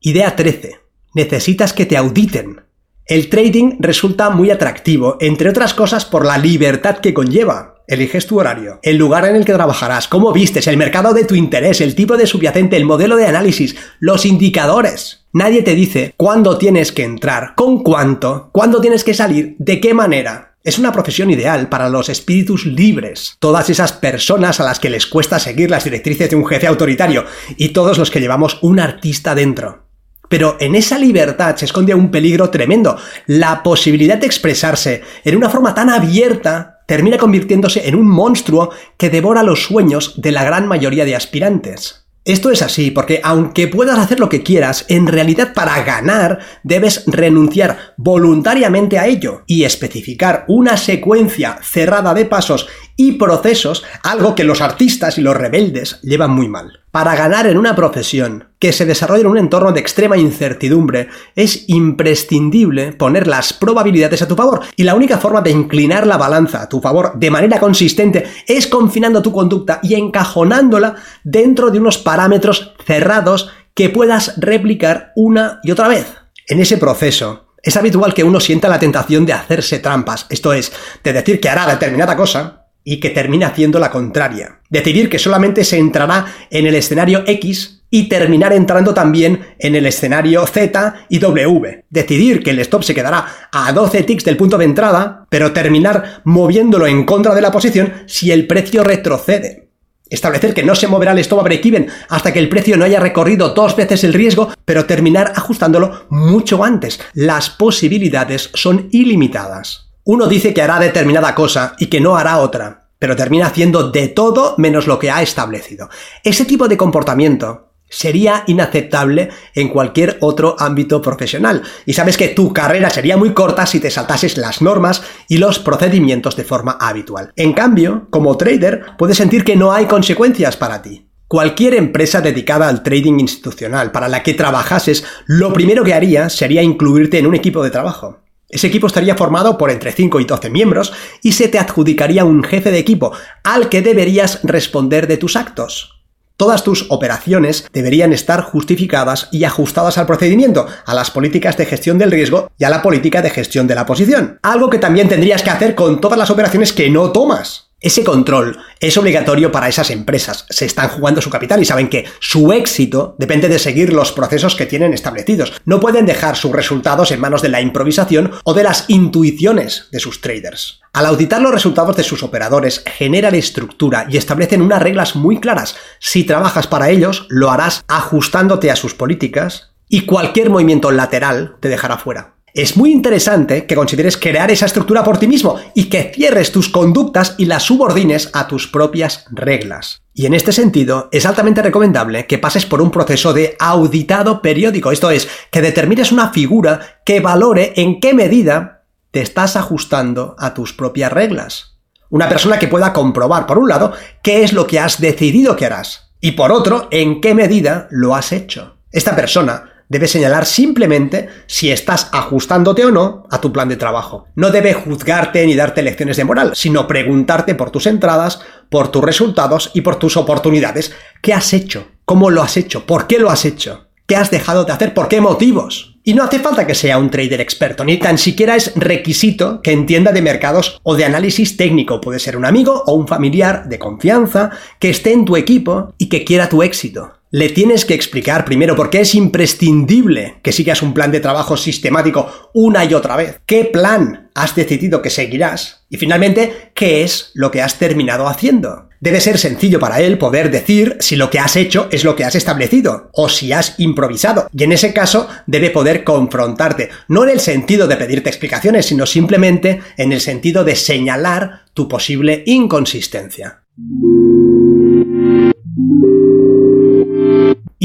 Idea 0.00 0.36
13. 0.36 0.80
Necesitas 1.14 1.72
que 1.72 1.86
te 1.86 1.96
auditen. 1.96 2.62
El 3.06 3.28
trading 3.28 3.76
resulta 3.80 4.30
muy 4.30 4.50
atractivo, 4.50 5.16
entre 5.20 5.50
otras 5.50 5.74
cosas 5.74 6.04
por 6.04 6.26
la 6.26 6.38
libertad 6.38 6.98
que 6.98 7.14
conlleva. 7.14 7.73
Eliges 7.86 8.26
tu 8.26 8.40
horario, 8.40 8.80
el 8.82 8.96
lugar 8.96 9.26
en 9.26 9.36
el 9.36 9.44
que 9.44 9.52
trabajarás, 9.52 10.08
cómo 10.08 10.32
vistes, 10.32 10.66
el 10.68 10.78
mercado 10.78 11.12
de 11.12 11.24
tu 11.24 11.34
interés, 11.34 11.82
el 11.82 11.94
tipo 11.94 12.16
de 12.16 12.26
subyacente, 12.26 12.78
el 12.78 12.86
modelo 12.86 13.16
de 13.16 13.26
análisis, 13.26 13.76
los 14.00 14.24
indicadores. 14.24 15.26
Nadie 15.34 15.62
te 15.62 15.74
dice 15.74 16.14
cuándo 16.16 16.56
tienes 16.56 16.92
que 16.92 17.04
entrar, 17.04 17.54
con 17.54 17.82
cuánto, 17.82 18.48
cuándo 18.52 18.80
tienes 18.80 19.04
que 19.04 19.12
salir, 19.12 19.56
de 19.58 19.80
qué 19.80 19.92
manera. 19.92 20.56
Es 20.64 20.78
una 20.78 20.92
profesión 20.92 21.30
ideal 21.30 21.68
para 21.68 21.90
los 21.90 22.08
espíritus 22.08 22.64
libres, 22.64 23.36
todas 23.38 23.68
esas 23.68 23.92
personas 23.92 24.60
a 24.60 24.64
las 24.64 24.80
que 24.80 24.88
les 24.88 25.06
cuesta 25.06 25.38
seguir 25.38 25.70
las 25.70 25.84
directrices 25.84 26.30
de 26.30 26.36
un 26.36 26.46
jefe 26.46 26.66
autoritario 26.66 27.26
y 27.58 27.68
todos 27.70 27.98
los 27.98 28.10
que 28.10 28.20
llevamos 28.20 28.58
un 28.62 28.80
artista 28.80 29.34
dentro. 29.34 29.84
Pero 30.30 30.56
en 30.58 30.74
esa 30.74 30.98
libertad 30.98 31.54
se 31.56 31.66
esconde 31.66 31.94
un 31.94 32.10
peligro 32.10 32.48
tremendo. 32.48 32.96
La 33.26 33.62
posibilidad 33.62 34.16
de 34.16 34.26
expresarse 34.26 35.02
en 35.22 35.36
una 35.36 35.50
forma 35.50 35.74
tan 35.74 35.90
abierta 35.90 36.73
termina 36.86 37.18
convirtiéndose 37.18 37.88
en 37.88 37.94
un 37.94 38.08
monstruo 38.08 38.70
que 38.96 39.10
devora 39.10 39.42
los 39.42 39.64
sueños 39.64 40.20
de 40.20 40.32
la 40.32 40.44
gran 40.44 40.66
mayoría 40.66 41.04
de 41.04 41.16
aspirantes. 41.16 42.04
Esto 42.26 42.50
es 42.50 42.62
así 42.62 42.90
porque 42.90 43.20
aunque 43.22 43.68
puedas 43.68 43.98
hacer 43.98 44.18
lo 44.18 44.30
que 44.30 44.42
quieras, 44.42 44.86
en 44.88 45.06
realidad 45.06 45.52
para 45.52 45.82
ganar 45.82 46.38
debes 46.62 47.04
renunciar 47.06 47.94
voluntariamente 47.98 48.98
a 48.98 49.06
ello 49.06 49.42
y 49.46 49.64
especificar 49.64 50.46
una 50.48 50.78
secuencia 50.78 51.58
cerrada 51.62 52.14
de 52.14 52.24
pasos 52.24 52.66
y 52.96 53.12
procesos, 53.12 53.84
algo 54.02 54.34
que 54.34 54.44
los 54.44 54.60
artistas 54.60 55.18
y 55.18 55.20
los 55.20 55.36
rebeldes 55.36 56.00
llevan 56.02 56.30
muy 56.30 56.48
mal. 56.48 56.80
Para 56.90 57.16
ganar 57.16 57.46
en 57.46 57.58
una 57.58 57.74
profesión 57.74 58.50
que 58.60 58.72
se 58.72 58.86
desarrolla 58.86 59.22
en 59.22 59.26
un 59.26 59.38
entorno 59.38 59.72
de 59.72 59.80
extrema 59.80 60.16
incertidumbre, 60.16 61.08
es 61.34 61.64
imprescindible 61.68 62.92
poner 62.92 63.26
las 63.26 63.52
probabilidades 63.52 64.22
a 64.22 64.28
tu 64.28 64.36
favor. 64.36 64.60
Y 64.76 64.84
la 64.84 64.94
única 64.94 65.18
forma 65.18 65.40
de 65.40 65.50
inclinar 65.50 66.06
la 66.06 66.16
balanza 66.16 66.62
a 66.62 66.68
tu 66.68 66.80
favor 66.80 67.12
de 67.16 67.30
manera 67.30 67.58
consistente 67.58 68.24
es 68.46 68.66
confinando 68.66 69.22
tu 69.22 69.32
conducta 69.32 69.80
y 69.82 69.94
encajonándola 69.94 70.94
dentro 71.24 71.70
de 71.70 71.80
unos 71.80 71.98
parámetros 71.98 72.74
cerrados 72.86 73.50
que 73.74 73.90
puedas 73.90 74.34
replicar 74.36 75.12
una 75.16 75.58
y 75.64 75.72
otra 75.72 75.88
vez. 75.88 76.06
En 76.46 76.60
ese 76.60 76.76
proceso, 76.76 77.48
es 77.64 77.76
habitual 77.76 78.14
que 78.14 78.22
uno 78.22 78.38
sienta 78.38 78.68
la 78.68 78.78
tentación 78.78 79.24
de 79.24 79.32
hacerse 79.32 79.78
trampas, 79.78 80.26
esto 80.28 80.52
es, 80.52 80.70
de 81.02 81.12
decir 81.12 81.40
que 81.40 81.48
hará 81.48 81.66
determinada 81.66 82.14
cosa, 82.14 82.63
y 82.84 83.00
que 83.00 83.10
termina 83.10 83.48
haciendo 83.48 83.78
la 83.78 83.90
contraria. 83.90 84.60
Decidir 84.68 85.08
que 85.08 85.18
solamente 85.18 85.64
se 85.64 85.78
entrará 85.78 86.26
en 86.50 86.66
el 86.66 86.74
escenario 86.74 87.24
X 87.26 87.82
y 87.90 88.08
terminar 88.08 88.52
entrando 88.52 88.92
también 88.92 89.40
en 89.58 89.74
el 89.74 89.86
escenario 89.86 90.46
Z 90.46 91.06
y 91.08 91.18
W. 91.18 91.84
Decidir 91.88 92.42
que 92.42 92.50
el 92.50 92.58
stop 92.58 92.82
se 92.82 92.94
quedará 92.94 93.26
a 93.52 93.72
12 93.72 94.02
ticks 94.02 94.24
del 94.24 94.36
punto 94.36 94.58
de 94.58 94.64
entrada, 94.64 95.26
pero 95.30 95.52
terminar 95.52 96.22
moviéndolo 96.24 96.86
en 96.86 97.04
contra 97.04 97.34
de 97.34 97.40
la 97.40 97.52
posición 97.52 97.92
si 98.06 98.32
el 98.32 98.46
precio 98.46 98.82
retrocede. 98.82 99.68
Establecer 100.10 100.54
que 100.54 100.64
no 100.64 100.74
se 100.74 100.86
moverá 100.86 101.12
el 101.12 101.18
stop 101.20 101.40
a 101.40 101.42
break-even 101.44 101.88
hasta 102.08 102.32
que 102.32 102.38
el 102.38 102.48
precio 102.48 102.76
no 102.76 102.84
haya 102.84 103.00
recorrido 103.00 103.54
dos 103.54 103.74
veces 103.74 104.04
el 104.04 104.12
riesgo, 104.12 104.50
pero 104.64 104.84
terminar 104.84 105.32
ajustándolo 105.34 106.06
mucho 106.10 106.62
antes. 106.62 107.00
Las 107.14 107.48
posibilidades 107.48 108.50
son 108.54 108.88
ilimitadas. 108.90 109.83
Uno 110.06 110.26
dice 110.26 110.52
que 110.52 110.60
hará 110.60 110.78
determinada 110.78 111.34
cosa 111.34 111.76
y 111.78 111.86
que 111.86 111.98
no 111.98 112.16
hará 112.16 112.38
otra, 112.38 112.88
pero 112.98 113.16
termina 113.16 113.46
haciendo 113.46 113.90
de 113.90 114.08
todo 114.08 114.54
menos 114.58 114.86
lo 114.86 114.98
que 114.98 115.10
ha 115.10 115.22
establecido. 115.22 115.88
Ese 116.22 116.44
tipo 116.44 116.68
de 116.68 116.76
comportamiento 116.76 117.70
sería 117.88 118.44
inaceptable 118.46 119.30
en 119.54 119.68
cualquier 119.68 120.18
otro 120.20 120.56
ámbito 120.58 121.00
profesional. 121.00 121.62
Y 121.86 121.94
sabes 121.94 122.18
que 122.18 122.28
tu 122.28 122.52
carrera 122.52 122.90
sería 122.90 123.16
muy 123.16 123.32
corta 123.32 123.64
si 123.64 123.80
te 123.80 123.90
saltases 123.90 124.36
las 124.36 124.60
normas 124.60 125.02
y 125.26 125.38
los 125.38 125.58
procedimientos 125.58 126.36
de 126.36 126.44
forma 126.44 126.76
habitual. 126.80 127.32
En 127.36 127.54
cambio, 127.54 128.08
como 128.10 128.36
trader, 128.36 128.84
puedes 128.98 129.16
sentir 129.16 129.42
que 129.42 129.56
no 129.56 129.72
hay 129.72 129.86
consecuencias 129.86 130.58
para 130.58 130.82
ti. 130.82 131.08
Cualquier 131.28 131.74
empresa 131.74 132.20
dedicada 132.20 132.68
al 132.68 132.82
trading 132.82 133.20
institucional 133.20 133.90
para 133.90 134.08
la 134.08 134.22
que 134.22 134.34
trabajases, 134.34 135.04
lo 135.24 135.52
primero 135.54 135.82
que 135.82 135.94
haría 135.94 136.28
sería 136.28 136.62
incluirte 136.62 137.18
en 137.18 137.26
un 137.26 137.34
equipo 137.34 137.62
de 137.62 137.70
trabajo. 137.70 138.23
Ese 138.48 138.66
equipo 138.66 138.86
estaría 138.86 139.16
formado 139.16 139.58
por 139.58 139.70
entre 139.70 139.92
5 139.92 140.20
y 140.20 140.24
12 140.24 140.50
miembros 140.50 140.92
y 141.22 141.32
se 141.32 141.48
te 141.48 141.58
adjudicaría 141.58 142.24
un 142.24 142.42
jefe 142.44 142.70
de 142.70 142.78
equipo 142.78 143.12
al 143.42 143.68
que 143.68 143.82
deberías 143.82 144.40
responder 144.42 145.06
de 145.06 145.16
tus 145.16 145.36
actos. 145.36 145.94
Todas 146.36 146.64
tus 146.64 146.86
operaciones 146.90 147.68
deberían 147.72 148.12
estar 148.12 148.42
justificadas 148.42 149.28
y 149.30 149.44
ajustadas 149.44 149.98
al 149.98 150.06
procedimiento, 150.06 150.66
a 150.84 150.92
las 150.92 151.12
políticas 151.12 151.56
de 151.56 151.64
gestión 151.64 151.96
del 151.96 152.10
riesgo 152.10 152.50
y 152.58 152.64
a 152.64 152.70
la 152.70 152.82
política 152.82 153.22
de 153.22 153.30
gestión 153.30 153.68
de 153.68 153.76
la 153.76 153.86
posición. 153.86 154.40
Algo 154.42 154.68
que 154.68 154.78
también 154.78 155.08
tendrías 155.08 155.44
que 155.44 155.50
hacer 155.50 155.76
con 155.76 156.00
todas 156.00 156.18
las 156.18 156.30
operaciones 156.30 156.72
que 156.72 156.90
no 156.90 157.12
tomas. 157.12 157.70
Ese 157.84 158.02
control 158.02 158.56
es 158.80 158.96
obligatorio 158.96 159.52
para 159.52 159.68
esas 159.68 159.90
empresas. 159.90 160.46
Se 160.48 160.64
están 160.64 160.88
jugando 160.88 161.20
su 161.20 161.28
capital 161.28 161.60
y 161.60 161.66
saben 161.66 161.90
que 161.90 162.06
su 162.18 162.50
éxito 162.54 163.14
depende 163.18 163.46
de 163.46 163.58
seguir 163.58 163.92
los 163.92 164.10
procesos 164.10 164.54
que 164.56 164.64
tienen 164.64 164.94
establecidos. 164.94 165.52
No 165.66 165.80
pueden 165.80 166.06
dejar 166.06 166.34
sus 166.34 166.50
resultados 166.50 167.10
en 167.10 167.20
manos 167.20 167.42
de 167.42 167.50
la 167.50 167.60
improvisación 167.60 168.30
o 168.42 168.54
de 168.54 168.62
las 168.62 168.86
intuiciones 168.88 169.88
de 169.92 170.00
sus 170.00 170.22
traders. 170.22 170.80
Al 170.94 171.04
auditar 171.04 171.42
los 171.42 171.52
resultados 171.52 171.94
de 171.94 172.04
sus 172.04 172.22
operadores, 172.22 172.82
generan 172.86 173.34
estructura 173.34 174.06
y 174.08 174.16
establecen 174.16 174.62
unas 174.62 174.80
reglas 174.80 175.14
muy 175.14 175.38
claras. 175.38 175.76
Si 175.98 176.24
trabajas 176.24 176.66
para 176.66 176.88
ellos, 176.88 177.26
lo 177.28 177.50
harás 177.50 177.84
ajustándote 177.86 178.70
a 178.70 178.76
sus 178.76 178.94
políticas 178.94 179.74
y 179.90 180.06
cualquier 180.06 180.48
movimiento 180.48 180.90
lateral 180.90 181.56
te 181.60 181.68
dejará 181.68 181.98
fuera. 181.98 182.33
Es 182.54 182.76
muy 182.76 182.92
interesante 182.92 183.66
que 183.66 183.74
consideres 183.74 184.16
crear 184.16 184.48
esa 184.48 184.66
estructura 184.66 185.02
por 185.02 185.18
ti 185.18 185.26
mismo 185.26 185.58
y 185.74 185.86
que 185.86 186.12
cierres 186.14 186.52
tus 186.52 186.68
conductas 186.68 187.34
y 187.36 187.46
las 187.46 187.64
subordines 187.64 188.30
a 188.32 188.46
tus 188.46 188.68
propias 188.68 189.26
reglas. 189.32 190.02
Y 190.14 190.26
en 190.26 190.34
este 190.34 190.52
sentido, 190.52 191.08
es 191.10 191.26
altamente 191.26 191.62
recomendable 191.62 192.28
que 192.28 192.38
pases 192.38 192.64
por 192.64 192.80
un 192.80 192.92
proceso 192.92 193.32
de 193.32 193.56
auditado 193.58 194.40
periódico, 194.40 194.92
esto 194.92 195.10
es, 195.10 195.28
que 195.50 195.62
determines 195.62 196.12
una 196.12 196.30
figura 196.30 197.00
que 197.04 197.18
valore 197.18 197.72
en 197.74 197.98
qué 197.98 198.14
medida 198.14 198.84
te 199.10 199.20
estás 199.20 199.56
ajustando 199.56 200.36
a 200.38 200.54
tus 200.54 200.72
propias 200.72 201.12
reglas. 201.12 201.80
Una 202.08 202.28
persona 202.28 202.60
que 202.60 202.68
pueda 202.68 202.92
comprobar, 202.92 203.46
por 203.46 203.58
un 203.58 203.68
lado, 203.68 203.94
qué 204.22 204.44
es 204.44 204.52
lo 204.52 204.68
que 204.68 204.78
has 204.78 205.00
decidido 205.00 205.56
que 205.56 205.66
harás 205.66 206.12
y 206.20 206.32
por 206.32 206.52
otro, 206.52 206.86
en 206.92 207.20
qué 207.20 207.34
medida 207.34 207.88
lo 207.90 208.14
has 208.14 208.30
hecho. 208.30 208.76
Esta 208.92 209.16
persona 209.16 209.73
debe 209.88 210.08
señalar 210.08 210.46
simplemente 210.46 211.28
si 211.46 211.70
estás 211.70 212.08
ajustándote 212.12 212.84
o 212.84 212.90
no 212.90 213.26
a 213.30 213.40
tu 213.40 213.52
plan 213.52 213.68
de 213.68 213.76
trabajo. 213.76 214.26
No 214.34 214.50
debe 214.50 214.74
juzgarte 214.74 215.46
ni 215.46 215.54
darte 215.54 215.82
lecciones 215.82 216.16
de 216.16 216.24
moral, 216.24 216.52
sino 216.54 216.86
preguntarte 216.86 217.54
por 217.54 217.70
tus 217.70 217.86
entradas, 217.86 218.40
por 218.70 218.88
tus 218.88 219.04
resultados 219.04 219.70
y 219.74 219.82
por 219.82 219.96
tus 219.96 220.16
oportunidades. 220.16 220.92
¿Qué 221.22 221.32
has 221.32 221.52
hecho? 221.52 221.88
¿Cómo 222.04 222.30
lo 222.30 222.42
has 222.42 222.56
hecho? 222.56 222.86
¿Por 222.86 223.06
qué 223.06 223.18
lo 223.18 223.30
has 223.30 223.44
hecho? 223.44 223.88
¿Qué 224.06 224.16
has 224.16 224.30
dejado 224.30 224.64
de 224.64 224.72
hacer? 224.72 224.92
¿Por 224.92 225.08
qué 225.08 225.22
motivos? 225.22 225.96
Y 226.04 226.12
no 226.12 226.22
hace 226.22 226.38
falta 226.38 226.66
que 226.66 226.74
sea 226.74 226.98
un 226.98 227.08
trader 227.08 227.40
experto, 227.40 227.82
ni 227.82 227.96
tan 227.96 228.18
siquiera 228.18 228.54
es 228.54 228.74
requisito 228.76 229.62
que 229.62 229.72
entienda 229.72 230.12
de 230.12 230.20
mercados 230.20 230.78
o 230.82 230.94
de 230.94 231.06
análisis 231.06 231.56
técnico. 231.56 232.02
Puede 232.02 232.18
ser 232.18 232.36
un 232.36 232.44
amigo 232.44 232.84
o 232.86 232.92
un 232.92 233.08
familiar 233.08 233.66
de 233.70 233.78
confianza 233.78 234.50
que 234.78 234.90
esté 234.90 235.12
en 235.12 235.24
tu 235.24 235.38
equipo 235.38 235.94
y 235.96 236.10
que 236.10 236.24
quiera 236.24 236.50
tu 236.50 236.62
éxito 236.62 237.14
le 237.34 237.48
tienes 237.48 237.84
que 237.84 237.94
explicar 237.94 238.44
primero 238.44 238.76
por 238.76 238.90
qué 238.90 239.00
es 239.00 239.16
imprescindible 239.16 240.36
que 240.40 240.52
sigas 240.52 240.82
un 240.82 240.94
plan 240.94 241.10
de 241.10 241.18
trabajo 241.18 241.56
sistemático 241.56 242.50
una 242.54 242.84
y 242.84 242.94
otra 242.94 243.16
vez. 243.16 243.40
¿Qué 243.44 243.64
plan 243.64 244.30
has 244.36 244.54
decidido 244.54 245.02
que 245.02 245.10
seguirás? 245.10 245.84
Y 245.90 245.96
finalmente, 245.96 246.70
¿qué 246.76 247.02
es 247.02 247.32
lo 247.34 247.50
que 247.50 247.60
has 247.60 247.76
terminado 247.76 248.28
haciendo? 248.28 248.88
Debe 249.00 249.20
ser 249.20 249.38
sencillo 249.38 249.80
para 249.80 250.00
él 250.00 250.16
poder 250.16 250.52
decir 250.52 250.96
si 251.00 251.16
lo 251.16 251.28
que 251.28 251.40
has 251.40 251.56
hecho 251.56 251.88
es 251.90 252.04
lo 252.04 252.14
que 252.14 252.22
has 252.22 252.36
establecido 252.36 253.10
o 253.12 253.28
si 253.28 253.52
has 253.52 253.80
improvisado. 253.80 254.46
Y 254.52 254.62
en 254.62 254.70
ese 254.70 254.92
caso 254.94 255.26
debe 255.48 255.70
poder 255.70 256.04
confrontarte, 256.04 256.90
no 257.08 257.24
en 257.24 257.30
el 257.30 257.40
sentido 257.40 257.88
de 257.88 257.96
pedirte 257.96 258.28
explicaciones, 258.30 258.86
sino 258.86 259.06
simplemente 259.06 259.82
en 259.96 260.12
el 260.12 260.20
sentido 260.20 260.62
de 260.62 260.76
señalar 260.76 261.62
tu 261.74 261.88
posible 261.88 262.44
inconsistencia. 262.46 263.64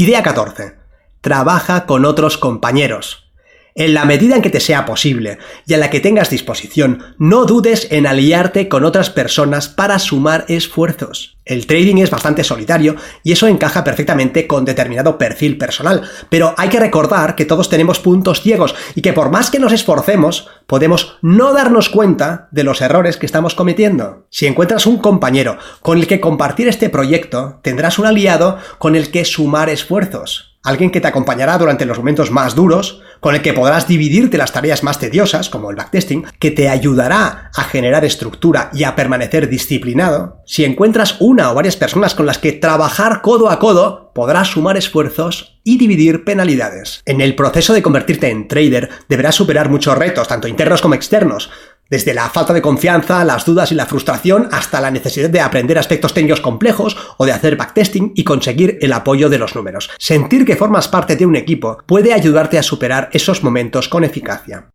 Idea 0.02 0.22
14. 0.22 0.78
Trabaja 1.20 1.84
con 1.84 2.06
otros 2.06 2.38
compañeros. 2.38 3.29
En 3.74 3.94
la 3.94 4.04
medida 4.04 4.36
en 4.36 4.42
que 4.42 4.50
te 4.50 4.60
sea 4.60 4.84
posible 4.84 5.38
y 5.66 5.74
en 5.74 5.80
la 5.80 5.90
que 5.90 6.00
tengas 6.00 6.30
disposición, 6.30 7.04
no 7.18 7.44
dudes 7.44 7.86
en 7.90 8.06
aliarte 8.06 8.68
con 8.68 8.84
otras 8.84 9.10
personas 9.10 9.68
para 9.68 9.98
sumar 9.98 10.44
esfuerzos. 10.48 11.36
El 11.44 11.66
trading 11.66 11.96
es 11.96 12.10
bastante 12.10 12.44
solitario 12.44 12.96
y 13.24 13.32
eso 13.32 13.46
encaja 13.46 13.82
perfectamente 13.82 14.46
con 14.46 14.64
determinado 14.64 15.18
perfil 15.18 15.58
personal, 15.58 16.02
pero 16.28 16.54
hay 16.56 16.68
que 16.68 16.78
recordar 16.78 17.34
que 17.34 17.44
todos 17.44 17.68
tenemos 17.68 17.98
puntos 17.98 18.42
ciegos 18.42 18.74
y 18.94 19.02
que 19.02 19.12
por 19.12 19.30
más 19.30 19.50
que 19.50 19.58
nos 19.58 19.72
esforcemos, 19.72 20.48
podemos 20.66 21.18
no 21.22 21.52
darnos 21.52 21.88
cuenta 21.88 22.48
de 22.52 22.64
los 22.64 22.80
errores 22.80 23.16
que 23.16 23.26
estamos 23.26 23.54
cometiendo. 23.54 24.26
Si 24.30 24.46
encuentras 24.46 24.86
un 24.86 24.98
compañero 24.98 25.58
con 25.82 25.98
el 25.98 26.06
que 26.06 26.20
compartir 26.20 26.68
este 26.68 26.88
proyecto, 26.88 27.58
tendrás 27.62 27.98
un 27.98 28.06
aliado 28.06 28.58
con 28.78 28.94
el 28.94 29.10
que 29.10 29.24
sumar 29.24 29.70
esfuerzos 29.70 30.49
alguien 30.62 30.90
que 30.90 31.00
te 31.00 31.08
acompañará 31.08 31.56
durante 31.58 31.86
los 31.86 31.98
momentos 31.98 32.30
más 32.30 32.54
duros, 32.54 33.02
con 33.20 33.34
el 33.34 33.42
que 33.42 33.52
podrás 33.52 33.86
dividirte 33.86 34.38
las 34.38 34.52
tareas 34.52 34.82
más 34.82 34.98
tediosas, 34.98 35.48
como 35.48 35.70
el 35.70 35.76
backtesting, 35.76 36.24
que 36.38 36.50
te 36.50 36.68
ayudará 36.68 37.50
a 37.54 37.64
generar 37.64 38.04
estructura 38.04 38.70
y 38.72 38.84
a 38.84 38.94
permanecer 38.96 39.48
disciplinado. 39.48 40.42
Si 40.46 40.64
encuentras 40.64 41.16
una 41.20 41.50
o 41.50 41.54
varias 41.54 41.76
personas 41.76 42.14
con 42.14 42.26
las 42.26 42.38
que 42.38 42.52
trabajar 42.52 43.20
codo 43.22 43.50
a 43.50 43.58
codo, 43.58 44.12
podrás 44.14 44.48
sumar 44.48 44.76
esfuerzos 44.76 45.60
y 45.64 45.78
dividir 45.78 46.24
penalidades. 46.24 47.02
En 47.04 47.20
el 47.20 47.34
proceso 47.34 47.72
de 47.72 47.82
convertirte 47.82 48.30
en 48.30 48.48
trader 48.48 48.90
deberás 49.08 49.34
superar 49.34 49.68
muchos 49.68 49.96
retos, 49.96 50.28
tanto 50.28 50.48
internos 50.48 50.80
como 50.80 50.94
externos, 50.94 51.50
desde 51.90 52.14
la 52.14 52.30
falta 52.30 52.54
de 52.54 52.62
confianza, 52.62 53.24
las 53.24 53.44
dudas 53.44 53.72
y 53.72 53.74
la 53.74 53.86
frustración, 53.86 54.48
hasta 54.52 54.80
la 54.80 54.90
necesidad 54.90 55.28
de 55.28 55.40
aprender 55.40 55.76
aspectos 55.76 56.14
técnicos 56.14 56.40
complejos 56.40 56.96
o 57.18 57.26
de 57.26 57.32
hacer 57.32 57.56
backtesting 57.56 58.12
y 58.14 58.24
conseguir 58.24 58.78
el 58.80 58.92
apoyo 58.92 59.28
de 59.28 59.38
los 59.38 59.56
números. 59.56 59.90
Sentir 59.98 60.44
que 60.44 60.56
formas 60.56 60.88
parte 60.88 61.16
de 61.16 61.26
un 61.26 61.36
equipo 61.36 61.78
puede 61.86 62.14
ayudarte 62.14 62.58
a 62.58 62.62
superar 62.62 63.10
esos 63.12 63.42
momentos 63.42 63.88
con 63.88 64.04
eficacia. 64.04 64.70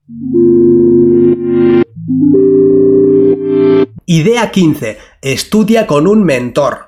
Idea 4.06 4.52
15. 4.52 4.98
Estudia 5.22 5.88
con 5.88 6.08
un 6.08 6.24
mentor. 6.24 6.88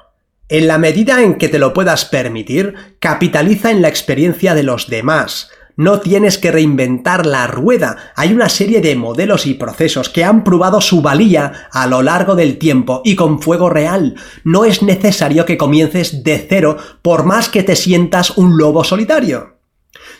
En 0.49 0.67
la 0.67 0.77
medida 0.77 1.23
en 1.23 1.35
que 1.35 1.49
te 1.49 1.59
lo 1.59 1.73
puedas 1.73 2.05
permitir, 2.05 2.75
capitaliza 2.99 3.71
en 3.71 3.81
la 3.81 3.87
experiencia 3.87 4.53
de 4.53 4.63
los 4.63 4.87
demás. 4.87 5.49
No 5.77 5.99
tienes 5.99 6.39
que 6.39 6.51
reinventar 6.51 7.27
la 7.27 7.45
rueda. 7.45 7.97
Hay 8.15 8.33
una 8.33 8.49
serie 8.49 8.81
de 8.81 8.95
modelos 8.95 9.45
y 9.45 9.53
procesos 9.53 10.09
que 10.09 10.23
han 10.23 10.43
probado 10.43 10.81
su 10.81 11.03
valía 11.03 11.69
a 11.71 11.85
lo 11.85 12.01
largo 12.01 12.35
del 12.35 12.57
tiempo 12.57 13.01
y 13.05 13.15
con 13.15 13.41
fuego 13.41 13.69
real. 13.69 14.15
No 14.43 14.65
es 14.65 14.81
necesario 14.81 15.45
que 15.45 15.57
comiences 15.57 16.23
de 16.23 16.45
cero 16.49 16.77
por 17.03 17.25
más 17.25 17.47
que 17.47 17.61
te 17.61 17.75
sientas 17.75 18.37
un 18.37 18.57
lobo 18.57 18.83
solitario. 18.83 19.56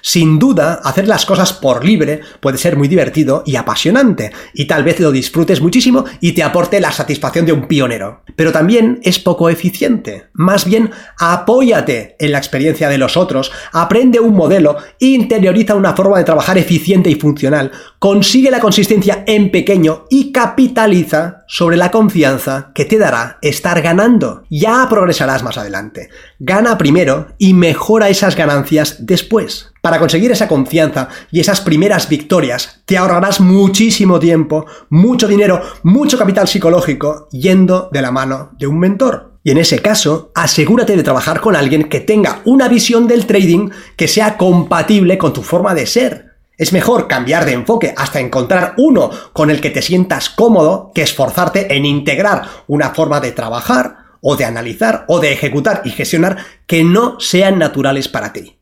Sin 0.10 0.40
duda, 0.40 0.80
hacer 0.86 1.06
las 1.06 1.26
cosas 1.26 1.52
por 1.52 1.84
libre 1.84 2.22
puede 2.40 2.58
ser 2.58 2.78
muy 2.78 2.88
divertido 2.88 3.44
y 3.46 3.58
apasionante, 3.58 4.32
y 4.54 4.64
tal 4.64 4.86
vez 4.86 5.02
lo 5.02 5.12
disfrutes 5.12 5.60
muchísimo 5.60 6.06
y 6.22 6.32
te 6.32 6.44
aporte 6.44 6.80
la 6.80 6.94
satisfacción 6.94 7.46
de 7.46 7.52
un 7.52 7.68
pionero. 7.68 8.22
Pero 8.38 8.54
también 8.54 9.02
es 9.04 9.20
poco 9.20 9.50
eficiente. 9.50 10.28
Más 10.32 10.64
bien, 10.64 10.92
apóyate 11.20 12.16
en 12.20 12.32
la 12.32 12.38
experiencia 12.38 12.88
de 12.88 12.98
los 12.98 13.18
otros, 13.18 13.52
aprende 13.74 14.22
un 14.22 14.34
modelo, 14.34 14.78
interioriza 15.00 15.76
una 15.76 15.94
forma 15.94 16.20
de 16.20 16.24
trabajar 16.24 16.58
eficiente 16.58 17.10
y 17.10 17.16
funcional, 17.16 17.74
consigue 18.00 18.52
la 18.52 18.60
consistencia 18.60 19.24
en 19.26 19.52
pequeño 19.52 20.06
y 20.10 20.32
capitaliza 20.32 21.44
sobre 21.48 21.78
la 21.78 21.92
confianza 21.92 22.72
que 22.74 22.86
te 22.86 22.98
dará 22.98 23.40
estar 23.42 23.82
ganando. 23.82 24.44
Ya 24.50 24.88
progresarás 24.90 25.44
más 25.44 25.58
adelante. 25.58 26.10
Gana 26.40 26.78
primero 26.78 27.28
y 27.38 27.54
mejora 27.54 28.10
esas 28.10 28.36
ganancias 28.36 29.06
después. 29.06 29.72
Para 29.82 30.00
conseguir 30.00 30.32
esa 30.32 30.48
confianza 30.48 31.08
y 31.32 31.40
esas 31.40 31.62
primeras 31.62 32.10
victorias, 32.10 32.82
te 32.86 32.98
ahorrarás 32.98 33.40
muchísimo 33.40 34.20
tiempo, 34.20 34.66
mucho 34.90 35.28
dinero, 35.28 35.62
mucho 35.84 36.18
capital 36.18 36.48
psicológico 36.48 37.28
yendo 37.32 37.90
de 37.92 38.02
la 38.02 38.12
mano 38.12 38.52
de 38.60 38.68
un 38.68 38.80
mentor. 38.80 39.38
Y 39.44 39.52
en 39.52 39.60
ese 39.60 39.80
caso, 39.80 40.32
asegúrate 40.36 40.98
de 40.98 41.04
trabajar 41.04 41.40
con 41.40 41.56
alguien 41.56 41.88
que 41.88 42.02
tenga 42.02 42.42
una 42.44 42.68
visión 42.68 43.08
del 43.08 43.26
trading 43.26 43.70
que 43.96 44.10
sea 44.10 44.36
compatible 44.36 45.18
con 45.18 45.32
tu 45.32 45.42
forma 45.42 45.74
de 45.74 45.86
ser. 45.86 46.27
Es 46.58 46.74
mejor 46.74 47.08
cambiar 47.08 47.46
de 47.46 47.54
enfoque 47.54 47.94
hasta 47.96 48.20
encontrar 48.20 48.74
uno 48.78 49.12
con 49.32 49.52
el 49.52 49.62
que 49.62 49.70
te 49.70 49.84
sientas 49.84 50.32
cómodo 50.32 50.92
que 50.94 51.04
esforzarte 51.04 51.76
en 51.76 51.86
integrar 51.86 52.44
una 52.66 52.96
forma 52.96 53.20
de 53.20 53.32
trabajar 53.32 53.98
o 54.22 54.36
de 54.36 54.46
analizar 54.46 55.06
o 55.08 55.20
de 55.20 55.32
ejecutar 55.32 55.84
y 55.86 55.92
gestionar 55.92 56.38
que 56.66 56.84
no 56.84 57.20
sean 57.20 57.60
naturales 57.60 58.08
para 58.08 58.34
ti. 58.34 58.58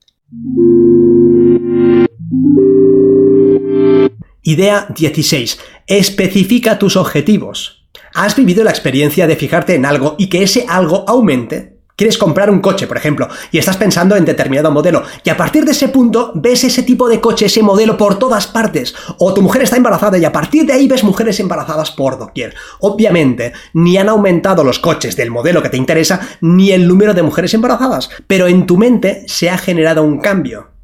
Idea 4.43 4.87
16. 4.93 5.59
Especifica 5.87 6.77
tus 6.77 6.97
objetivos. 6.97 7.87
¿Has 8.13 8.35
vivido 8.35 8.65
la 8.65 8.71
experiencia 8.71 9.25
de 9.25 9.37
fijarte 9.37 9.73
en 9.73 9.85
algo 9.85 10.15
y 10.17 10.27
que 10.27 10.43
ese 10.43 10.65
algo 10.67 11.05
aumente? 11.07 11.74
Quieres 11.95 12.17
comprar 12.17 12.49
un 12.49 12.59
coche, 12.59 12.87
por 12.87 12.97
ejemplo, 12.97 13.29
y 13.51 13.57
estás 13.57 13.77
pensando 13.77 14.17
en 14.17 14.25
determinado 14.25 14.69
modelo, 14.69 15.03
y 15.23 15.29
a 15.29 15.37
partir 15.37 15.63
de 15.63 15.71
ese 15.71 15.87
punto 15.87 16.33
ves 16.35 16.65
ese 16.65 16.83
tipo 16.83 17.07
de 17.07 17.21
coche, 17.21 17.45
ese 17.45 17.63
modelo 17.63 17.95
por 17.95 18.19
todas 18.19 18.47
partes, 18.47 18.93
o 19.17 19.33
tu 19.33 19.41
mujer 19.41 19.61
está 19.61 19.77
embarazada 19.77 20.17
y 20.17 20.25
a 20.25 20.33
partir 20.33 20.65
de 20.65 20.73
ahí 20.73 20.89
ves 20.89 21.05
mujeres 21.05 21.39
embarazadas 21.39 21.91
por 21.91 22.19
doquier. 22.19 22.53
Obviamente, 22.81 23.53
ni 23.73 23.97
han 23.97 24.09
aumentado 24.09 24.65
los 24.65 24.79
coches 24.79 25.15
del 25.15 25.31
modelo 25.31 25.63
que 25.63 25.69
te 25.69 25.77
interesa, 25.77 26.19
ni 26.41 26.71
el 26.71 26.85
número 26.85 27.13
de 27.13 27.23
mujeres 27.23 27.53
embarazadas, 27.53 28.09
pero 28.27 28.47
en 28.47 28.65
tu 28.65 28.77
mente 28.77 29.23
se 29.27 29.49
ha 29.49 29.57
generado 29.57 30.03
un 30.03 30.19
cambio. 30.19 30.74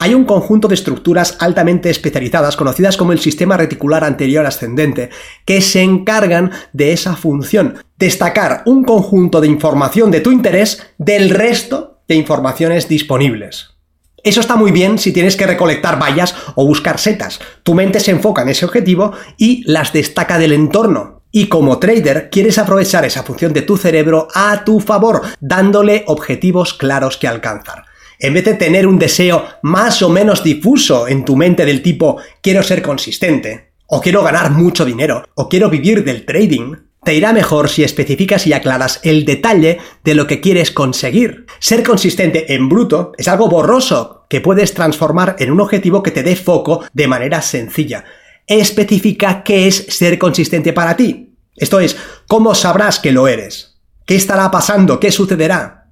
Hay 0.00 0.14
un 0.14 0.24
conjunto 0.24 0.68
de 0.68 0.76
estructuras 0.76 1.36
altamente 1.40 1.90
especializadas 1.90 2.56
conocidas 2.56 2.96
como 2.96 3.12
el 3.12 3.18
sistema 3.18 3.56
reticular 3.56 4.04
anterior 4.04 4.46
ascendente 4.46 5.10
que 5.44 5.60
se 5.60 5.82
encargan 5.82 6.52
de 6.72 6.92
esa 6.92 7.16
función, 7.16 7.78
destacar 7.98 8.62
un 8.64 8.84
conjunto 8.84 9.40
de 9.40 9.48
información 9.48 10.12
de 10.12 10.20
tu 10.20 10.30
interés 10.30 10.86
del 10.98 11.30
resto 11.30 12.02
de 12.06 12.14
informaciones 12.14 12.88
disponibles. 12.88 13.70
Eso 14.22 14.40
está 14.40 14.54
muy 14.54 14.70
bien 14.70 14.98
si 14.98 15.12
tienes 15.12 15.36
que 15.36 15.46
recolectar 15.46 16.00
vallas 16.00 16.34
o 16.54 16.64
buscar 16.64 17.00
setas. 17.00 17.40
Tu 17.64 17.74
mente 17.74 17.98
se 17.98 18.12
enfoca 18.12 18.42
en 18.42 18.50
ese 18.50 18.66
objetivo 18.66 19.12
y 19.36 19.64
las 19.70 19.92
destaca 19.92 20.38
del 20.38 20.52
entorno. 20.52 21.22
Y 21.32 21.48
como 21.48 21.78
trader 21.78 22.30
quieres 22.30 22.58
aprovechar 22.58 23.04
esa 23.04 23.24
función 23.24 23.52
de 23.52 23.62
tu 23.62 23.76
cerebro 23.76 24.28
a 24.34 24.64
tu 24.64 24.80
favor, 24.80 25.22
dándole 25.40 26.04
objetivos 26.06 26.72
claros 26.72 27.16
que 27.16 27.28
alcanzar. 27.28 27.87
En 28.20 28.34
vez 28.34 28.44
de 28.44 28.54
tener 28.54 28.86
un 28.86 28.98
deseo 28.98 29.44
más 29.62 30.02
o 30.02 30.08
menos 30.08 30.42
difuso 30.42 31.06
en 31.06 31.24
tu 31.24 31.36
mente 31.36 31.64
del 31.64 31.82
tipo 31.82 32.18
quiero 32.42 32.64
ser 32.64 32.82
consistente, 32.82 33.70
o 33.86 34.00
quiero 34.00 34.24
ganar 34.24 34.50
mucho 34.50 34.84
dinero, 34.84 35.24
o 35.34 35.48
quiero 35.48 35.70
vivir 35.70 36.02
del 36.02 36.26
trading, 36.26 36.74
te 37.04 37.14
irá 37.14 37.32
mejor 37.32 37.68
si 37.68 37.84
especificas 37.84 38.44
y 38.48 38.52
aclaras 38.52 38.98
el 39.04 39.24
detalle 39.24 39.78
de 40.02 40.14
lo 40.16 40.26
que 40.26 40.40
quieres 40.40 40.72
conseguir. 40.72 41.46
Ser 41.60 41.84
consistente 41.84 42.54
en 42.54 42.68
bruto 42.68 43.12
es 43.16 43.28
algo 43.28 43.48
borroso 43.48 44.26
que 44.28 44.40
puedes 44.40 44.74
transformar 44.74 45.36
en 45.38 45.52
un 45.52 45.60
objetivo 45.60 46.02
que 46.02 46.10
te 46.10 46.24
dé 46.24 46.34
foco 46.34 46.84
de 46.92 47.06
manera 47.06 47.40
sencilla. 47.40 48.04
Especifica 48.48 49.44
qué 49.44 49.68
es 49.68 49.76
ser 49.88 50.18
consistente 50.18 50.72
para 50.72 50.96
ti. 50.96 51.36
Esto 51.54 51.78
es, 51.78 51.96
¿cómo 52.26 52.54
sabrás 52.56 52.98
que 52.98 53.12
lo 53.12 53.28
eres? 53.28 53.78
¿Qué 54.04 54.16
estará 54.16 54.50
pasando? 54.50 54.98
¿Qué 54.98 55.12
sucederá? 55.12 55.87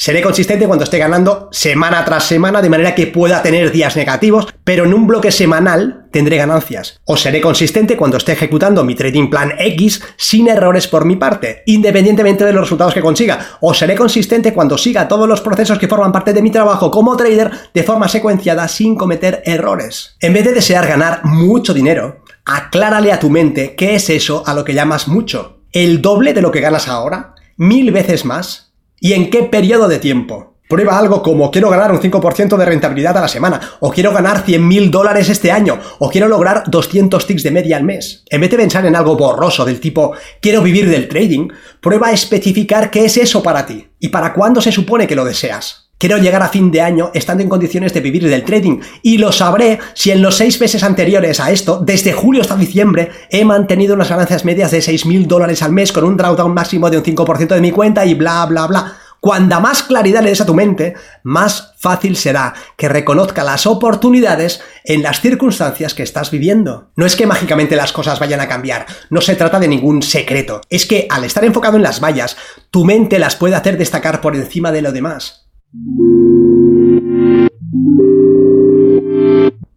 Seré 0.00 0.22
consistente 0.22 0.66
cuando 0.66 0.84
esté 0.84 0.96
ganando 0.96 1.50
semana 1.52 2.02
tras 2.06 2.24
semana 2.24 2.62
de 2.62 2.70
manera 2.70 2.94
que 2.94 3.06
pueda 3.06 3.42
tener 3.42 3.70
días 3.70 3.96
negativos, 3.96 4.46
pero 4.64 4.86
en 4.86 4.94
un 4.94 5.06
bloque 5.06 5.30
semanal 5.30 6.06
tendré 6.10 6.38
ganancias. 6.38 6.98
O 7.04 7.18
seré 7.18 7.42
consistente 7.42 7.98
cuando 7.98 8.16
esté 8.16 8.32
ejecutando 8.32 8.82
mi 8.82 8.94
trading 8.94 9.28
plan 9.28 9.52
X 9.58 10.00
sin 10.16 10.48
errores 10.48 10.88
por 10.88 11.04
mi 11.04 11.16
parte, 11.16 11.62
independientemente 11.66 12.46
de 12.46 12.54
los 12.54 12.62
resultados 12.62 12.94
que 12.94 13.02
consiga. 13.02 13.58
O 13.60 13.74
seré 13.74 13.94
consistente 13.94 14.54
cuando 14.54 14.78
siga 14.78 15.06
todos 15.06 15.28
los 15.28 15.42
procesos 15.42 15.78
que 15.78 15.86
forman 15.86 16.12
parte 16.12 16.32
de 16.32 16.40
mi 16.40 16.50
trabajo 16.50 16.90
como 16.90 17.14
trader 17.14 17.50
de 17.74 17.82
forma 17.82 18.08
secuenciada 18.08 18.68
sin 18.68 18.96
cometer 18.96 19.42
errores. 19.44 20.16
En 20.20 20.32
vez 20.32 20.46
de 20.46 20.54
desear 20.54 20.86
ganar 20.86 21.26
mucho 21.26 21.74
dinero, 21.74 22.24
aclárale 22.46 23.12
a 23.12 23.20
tu 23.20 23.28
mente 23.28 23.74
qué 23.76 23.96
es 23.96 24.08
eso 24.08 24.44
a 24.46 24.54
lo 24.54 24.64
que 24.64 24.72
llamas 24.72 25.08
mucho. 25.08 25.60
¿El 25.72 26.00
doble 26.00 26.32
de 26.32 26.40
lo 26.40 26.50
que 26.52 26.60
ganas 26.60 26.88
ahora? 26.88 27.34
¿Mil 27.58 27.92
veces 27.92 28.24
más? 28.24 28.69
¿Y 29.02 29.14
en 29.14 29.30
qué 29.30 29.44
periodo 29.44 29.88
de 29.88 29.98
tiempo? 29.98 30.56
Prueba 30.68 30.98
algo 30.98 31.22
como 31.22 31.50
quiero 31.50 31.70
ganar 31.70 31.90
un 31.90 32.00
5% 32.00 32.56
de 32.56 32.64
rentabilidad 32.66 33.16
a 33.16 33.22
la 33.22 33.28
semana, 33.28 33.58
o 33.80 33.90
quiero 33.90 34.12
ganar 34.12 34.44
100.000 34.44 34.90
dólares 34.90 35.30
este 35.30 35.50
año, 35.50 35.80
o 35.98 36.10
quiero 36.10 36.28
lograr 36.28 36.64
200 36.66 37.26
ticks 37.26 37.42
de 37.42 37.50
media 37.50 37.78
al 37.78 37.82
mes. 37.82 38.24
En 38.28 38.42
vez 38.42 38.50
de 38.50 38.58
pensar 38.58 38.84
en 38.84 38.94
algo 38.94 39.16
borroso 39.16 39.64
del 39.64 39.80
tipo 39.80 40.12
quiero 40.42 40.60
vivir 40.60 40.88
del 40.88 41.08
trading, 41.08 41.48
prueba 41.80 42.08
a 42.08 42.12
especificar 42.12 42.90
qué 42.90 43.06
es 43.06 43.16
eso 43.16 43.42
para 43.42 43.64
ti 43.64 43.88
y 43.98 44.08
para 44.08 44.34
cuándo 44.34 44.60
se 44.60 44.70
supone 44.70 45.06
que 45.06 45.16
lo 45.16 45.24
deseas. 45.24 45.89
Quiero 46.00 46.16
llegar 46.16 46.42
a 46.42 46.48
fin 46.48 46.70
de 46.70 46.80
año 46.80 47.10
estando 47.12 47.42
en 47.42 47.50
condiciones 47.50 47.92
de 47.92 48.00
vivir 48.00 48.26
del 48.26 48.42
trading 48.42 48.80
y 49.02 49.18
lo 49.18 49.32
sabré 49.32 49.78
si 49.92 50.10
en 50.10 50.22
los 50.22 50.34
seis 50.34 50.58
meses 50.58 50.82
anteriores 50.82 51.40
a 51.40 51.50
esto, 51.50 51.78
desde 51.84 52.14
julio 52.14 52.40
hasta 52.40 52.56
diciembre, 52.56 53.10
he 53.28 53.44
mantenido 53.44 53.96
unas 53.96 54.08
ganancias 54.08 54.46
medias 54.46 54.70
de 54.70 54.78
6.000 54.78 55.26
dólares 55.26 55.62
al 55.62 55.72
mes 55.72 55.92
con 55.92 56.04
un 56.04 56.16
drawdown 56.16 56.54
máximo 56.54 56.88
de 56.88 56.96
un 56.96 57.04
5% 57.04 57.48
de 57.48 57.60
mi 57.60 57.70
cuenta 57.70 58.06
y 58.06 58.14
bla, 58.14 58.46
bla, 58.46 58.66
bla. 58.66 58.96
Cuanta 59.20 59.60
más 59.60 59.82
claridad 59.82 60.22
le 60.22 60.30
des 60.30 60.40
a 60.40 60.46
tu 60.46 60.54
mente, 60.54 60.94
más 61.22 61.74
fácil 61.78 62.16
será 62.16 62.54
que 62.78 62.88
reconozca 62.88 63.44
las 63.44 63.66
oportunidades 63.66 64.62
en 64.84 65.02
las 65.02 65.20
circunstancias 65.20 65.92
que 65.92 66.02
estás 66.02 66.30
viviendo. 66.30 66.92
No 66.96 67.04
es 67.04 67.14
que 67.14 67.26
mágicamente 67.26 67.76
las 67.76 67.92
cosas 67.92 68.18
vayan 68.18 68.40
a 68.40 68.48
cambiar, 68.48 68.86
no 69.10 69.20
se 69.20 69.36
trata 69.36 69.60
de 69.60 69.68
ningún 69.68 70.00
secreto, 70.00 70.62
es 70.70 70.86
que 70.86 71.06
al 71.10 71.24
estar 71.24 71.44
enfocado 71.44 71.76
en 71.76 71.82
las 71.82 72.02
vallas, 72.02 72.38
tu 72.70 72.86
mente 72.86 73.18
las 73.18 73.36
puede 73.36 73.54
hacer 73.54 73.76
destacar 73.76 74.22
por 74.22 74.34
encima 74.34 74.72
de 74.72 74.80
lo 74.80 74.92
demás. 74.92 75.49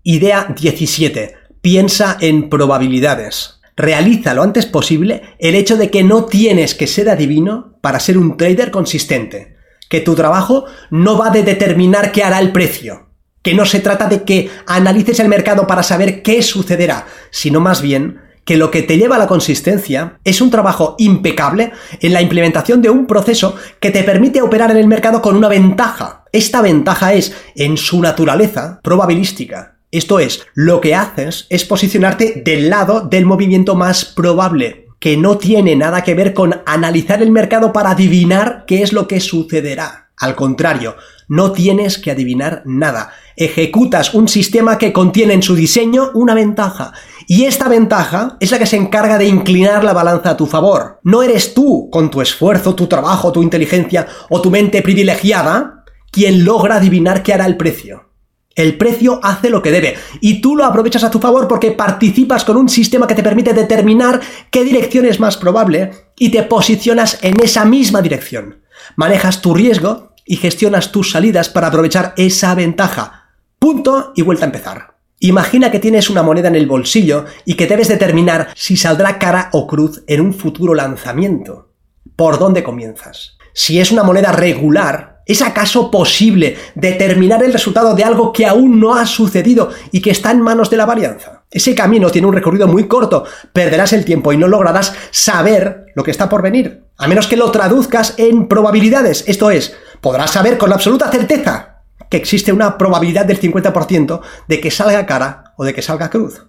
Idea 0.04 0.56
17. 0.58 1.36
Piensa 1.62 2.18
en 2.20 2.50
probabilidades 2.50 3.60
realiza 3.76 4.34
lo 4.34 4.44
antes 4.44 4.66
posible 4.66 5.36
el 5.40 5.56
hecho 5.56 5.78
de 5.78 5.90
que 5.90 6.04
no 6.04 6.26
tienes 6.26 6.76
que 6.76 6.88
ser 6.88 7.10
adivino 7.10 7.78
para 7.82 8.00
ser 8.00 8.18
un 8.18 8.38
trader 8.38 8.72
consistente, 8.72 9.56
que 9.90 10.00
tu 10.00 10.16
trabajo 10.16 10.66
no 10.90 11.18
va 11.18 11.30
de 11.30 11.44
determinar 11.44 12.12
qué 12.12 12.24
hará 12.24 12.40
el 12.40 12.52
precio, 12.52 13.10
que 13.42 13.54
no 13.54 13.66
se 13.66 13.80
trata 13.80 14.08
de 14.08 14.24
que 14.24 14.50
analices 14.68 15.20
el 15.20 15.28
mercado 15.28 15.68
para 15.68 15.84
saber 15.84 16.22
qué 16.22 16.42
sucederá, 16.42 17.08
sino 17.32 17.60
más 17.60 17.82
bien 17.82 18.20
que 18.46 18.58
lo 18.58 18.72
que 18.72 18.82
te 18.84 18.98
lleva 18.98 19.16
a 19.16 19.20
la 19.20 19.28
consistencia 19.28 20.20
es 20.24 20.42
un 20.42 20.50
trabajo 20.50 20.96
impecable 20.98 21.72
en 22.02 22.14
la 22.14 22.22
implementación 22.22 22.82
de 22.82 22.90
un 22.90 23.08
proceso 23.08 23.56
que 23.80 23.92
te 23.92 24.04
permite 24.04 24.42
operar 24.42 24.72
en 24.72 24.78
el 24.78 24.88
mercado 24.88 25.22
con 25.22 25.36
una 25.36 25.48
ventaja. 25.48 26.26
Esta 26.32 26.62
ventaja 26.62 27.14
es, 27.14 27.36
en 27.56 27.78
su 27.78 28.02
naturaleza, 28.02 28.80
probabilística. 28.84 29.78
Esto 29.92 30.20
es, 30.20 30.46
lo 30.56 30.82
que 30.82 30.96
haces 30.96 31.46
es 31.50 31.66
posicionarte 31.66 32.42
del 32.44 32.70
lado 32.70 33.02
del 33.02 33.26
movimiento 33.26 33.76
más 33.76 34.06
probable, 34.06 34.88
que 35.00 35.18
no 35.18 35.38
tiene 35.38 35.76
nada 35.76 36.04
que 36.04 36.16
ver 36.16 36.34
con 36.34 36.62
analizar 36.66 37.22
el 37.22 37.30
mercado 37.30 37.72
para 37.72 37.92
adivinar 37.92 38.64
qué 38.66 38.82
es 38.82 38.92
lo 38.92 39.08
que 39.08 39.20
sucederá. 39.20 40.10
Al 40.18 40.36
contrario, 40.36 40.96
no 41.28 41.52
tienes 41.52 41.98
que 41.98 42.12
adivinar 42.12 42.62
nada. 42.66 43.12
Ejecutas 43.36 44.14
un 44.14 44.28
sistema 44.28 44.78
que 44.78 44.94
contiene 44.94 45.34
en 45.34 45.42
su 45.42 45.56
diseño 45.56 46.12
una 46.14 46.34
ventaja. 46.34 46.94
Y 47.28 47.46
esta 47.46 47.68
ventaja 47.68 48.38
es 48.40 48.52
la 48.52 48.60
que 48.60 48.66
se 48.66 48.78
encarga 48.78 49.18
de 49.18 49.26
inclinar 49.26 49.84
la 49.84 49.94
balanza 49.94 50.32
a 50.32 50.38
tu 50.38 50.46
favor. 50.46 51.00
No 51.04 51.24
eres 51.24 51.54
tú, 51.54 51.90
con 51.92 52.10
tu 52.10 52.22
esfuerzo, 52.22 52.76
tu 52.76 52.88
trabajo, 52.88 53.32
tu 53.32 53.42
inteligencia 53.42 54.08
o 54.30 54.42
tu 54.42 54.52
mente 54.52 54.82
privilegiada, 54.82 55.84
quien 56.12 56.46
logra 56.46 56.76
adivinar 56.76 57.24
qué 57.24 57.34
hará 57.34 57.46
el 57.46 57.58
precio. 57.58 58.10
El 58.56 58.78
precio 58.78 59.20
hace 59.24 59.50
lo 59.50 59.64
que 59.64 59.72
debe 59.72 59.96
y 60.22 60.40
tú 60.40 60.56
lo 60.56 60.64
aprovechas 60.64 61.04
a 61.04 61.10
tu 61.10 61.20
favor 61.20 61.48
porque 61.48 61.72
participas 61.72 62.46
con 62.46 62.56
un 62.56 62.70
sistema 62.70 63.08
que 63.08 63.16
te 63.16 63.24
permite 63.24 63.52
determinar 63.54 64.22
qué 64.52 64.64
dirección 64.64 65.06
es 65.06 65.20
más 65.20 65.38
probable 65.38 65.92
y 66.20 66.30
te 66.30 66.44
posicionas 66.44 67.18
en 67.24 67.42
esa 67.42 67.66
misma 67.66 68.04
dirección. 68.04 68.62
Manejas 68.96 69.42
tu 69.42 69.56
riesgo 69.56 70.14
y 70.24 70.36
gestionas 70.36 70.92
tus 70.92 71.12
salidas 71.12 71.50
para 71.50 71.68
aprovechar 71.68 72.14
esa 72.16 72.54
ventaja. 72.54 73.32
Punto 73.58 74.14
y 74.16 74.22
vuelta 74.22 74.46
a 74.46 74.48
empezar. 74.48 74.93
Imagina 75.26 75.72
que 75.72 75.80
tienes 75.80 76.10
una 76.10 76.22
moneda 76.22 76.50
en 76.50 76.56
el 76.56 76.68
bolsillo 76.68 77.24
y 77.46 77.54
que 77.54 77.66
debes 77.66 77.88
determinar 77.88 78.50
si 78.56 78.76
saldrá 78.76 79.20
cara 79.20 79.48
o 79.54 79.68
cruz 79.68 80.04
en 80.08 80.20
un 80.20 80.34
futuro 80.34 80.74
lanzamiento. 80.74 81.70
¿Por 82.18 82.40
dónde 82.40 82.62
comienzas? 82.62 83.38
Si 83.54 83.80
es 83.80 83.94
una 83.94 84.04
moneda 84.04 84.34
regular, 84.34 85.14
¿Es 85.26 85.42
acaso 85.42 85.90
posible 85.90 86.58
determinar 86.76 87.42
el 87.42 87.54
resultado 87.54 87.96
de 87.96 88.04
algo 88.04 88.34
que 88.34 88.46
aún 88.46 88.82
no 88.82 88.94
ha 88.94 89.06
sucedido 89.06 89.70
y 89.90 90.02
que 90.02 90.12
está 90.12 90.32
en 90.32 90.42
manos 90.42 90.70
de 90.70 90.76
la 90.76 90.86
varianza? 90.86 91.46
Ese 91.50 91.74
camino 91.74 92.10
tiene 92.10 92.28
un 92.28 92.34
recorrido 92.34 92.68
muy 92.68 92.90
corto, 92.90 93.24
perderás 93.54 93.94
el 93.94 94.04
tiempo 94.04 94.34
y 94.34 94.38
no 94.38 94.50
lograrás 94.50 94.94
saber 95.12 95.86
lo 95.96 96.04
que 96.04 96.12
está 96.12 96.28
por 96.28 96.42
venir, 96.42 96.88
a 96.98 97.08
menos 97.08 97.28
que 97.28 97.38
lo 97.38 97.50
traduzcas 97.52 98.16
en 98.18 98.50
probabilidades, 98.50 99.24
esto 99.26 99.50
es, 99.50 99.74
podrás 100.02 100.32
saber 100.32 100.58
con 100.58 100.74
absoluta 100.74 101.10
certeza 101.10 101.73
que 102.14 102.18
existe 102.18 102.54
una 102.54 102.78
probabilidad 102.78 103.26
del 103.26 103.42
50% 103.42 104.22
de 104.48 104.62
que 104.62 104.70
salga 104.70 105.08
cara 105.08 105.56
o 105.58 105.66
de 105.66 105.74
que 105.74 105.82
salga 105.82 106.12
cruz. 106.12 106.46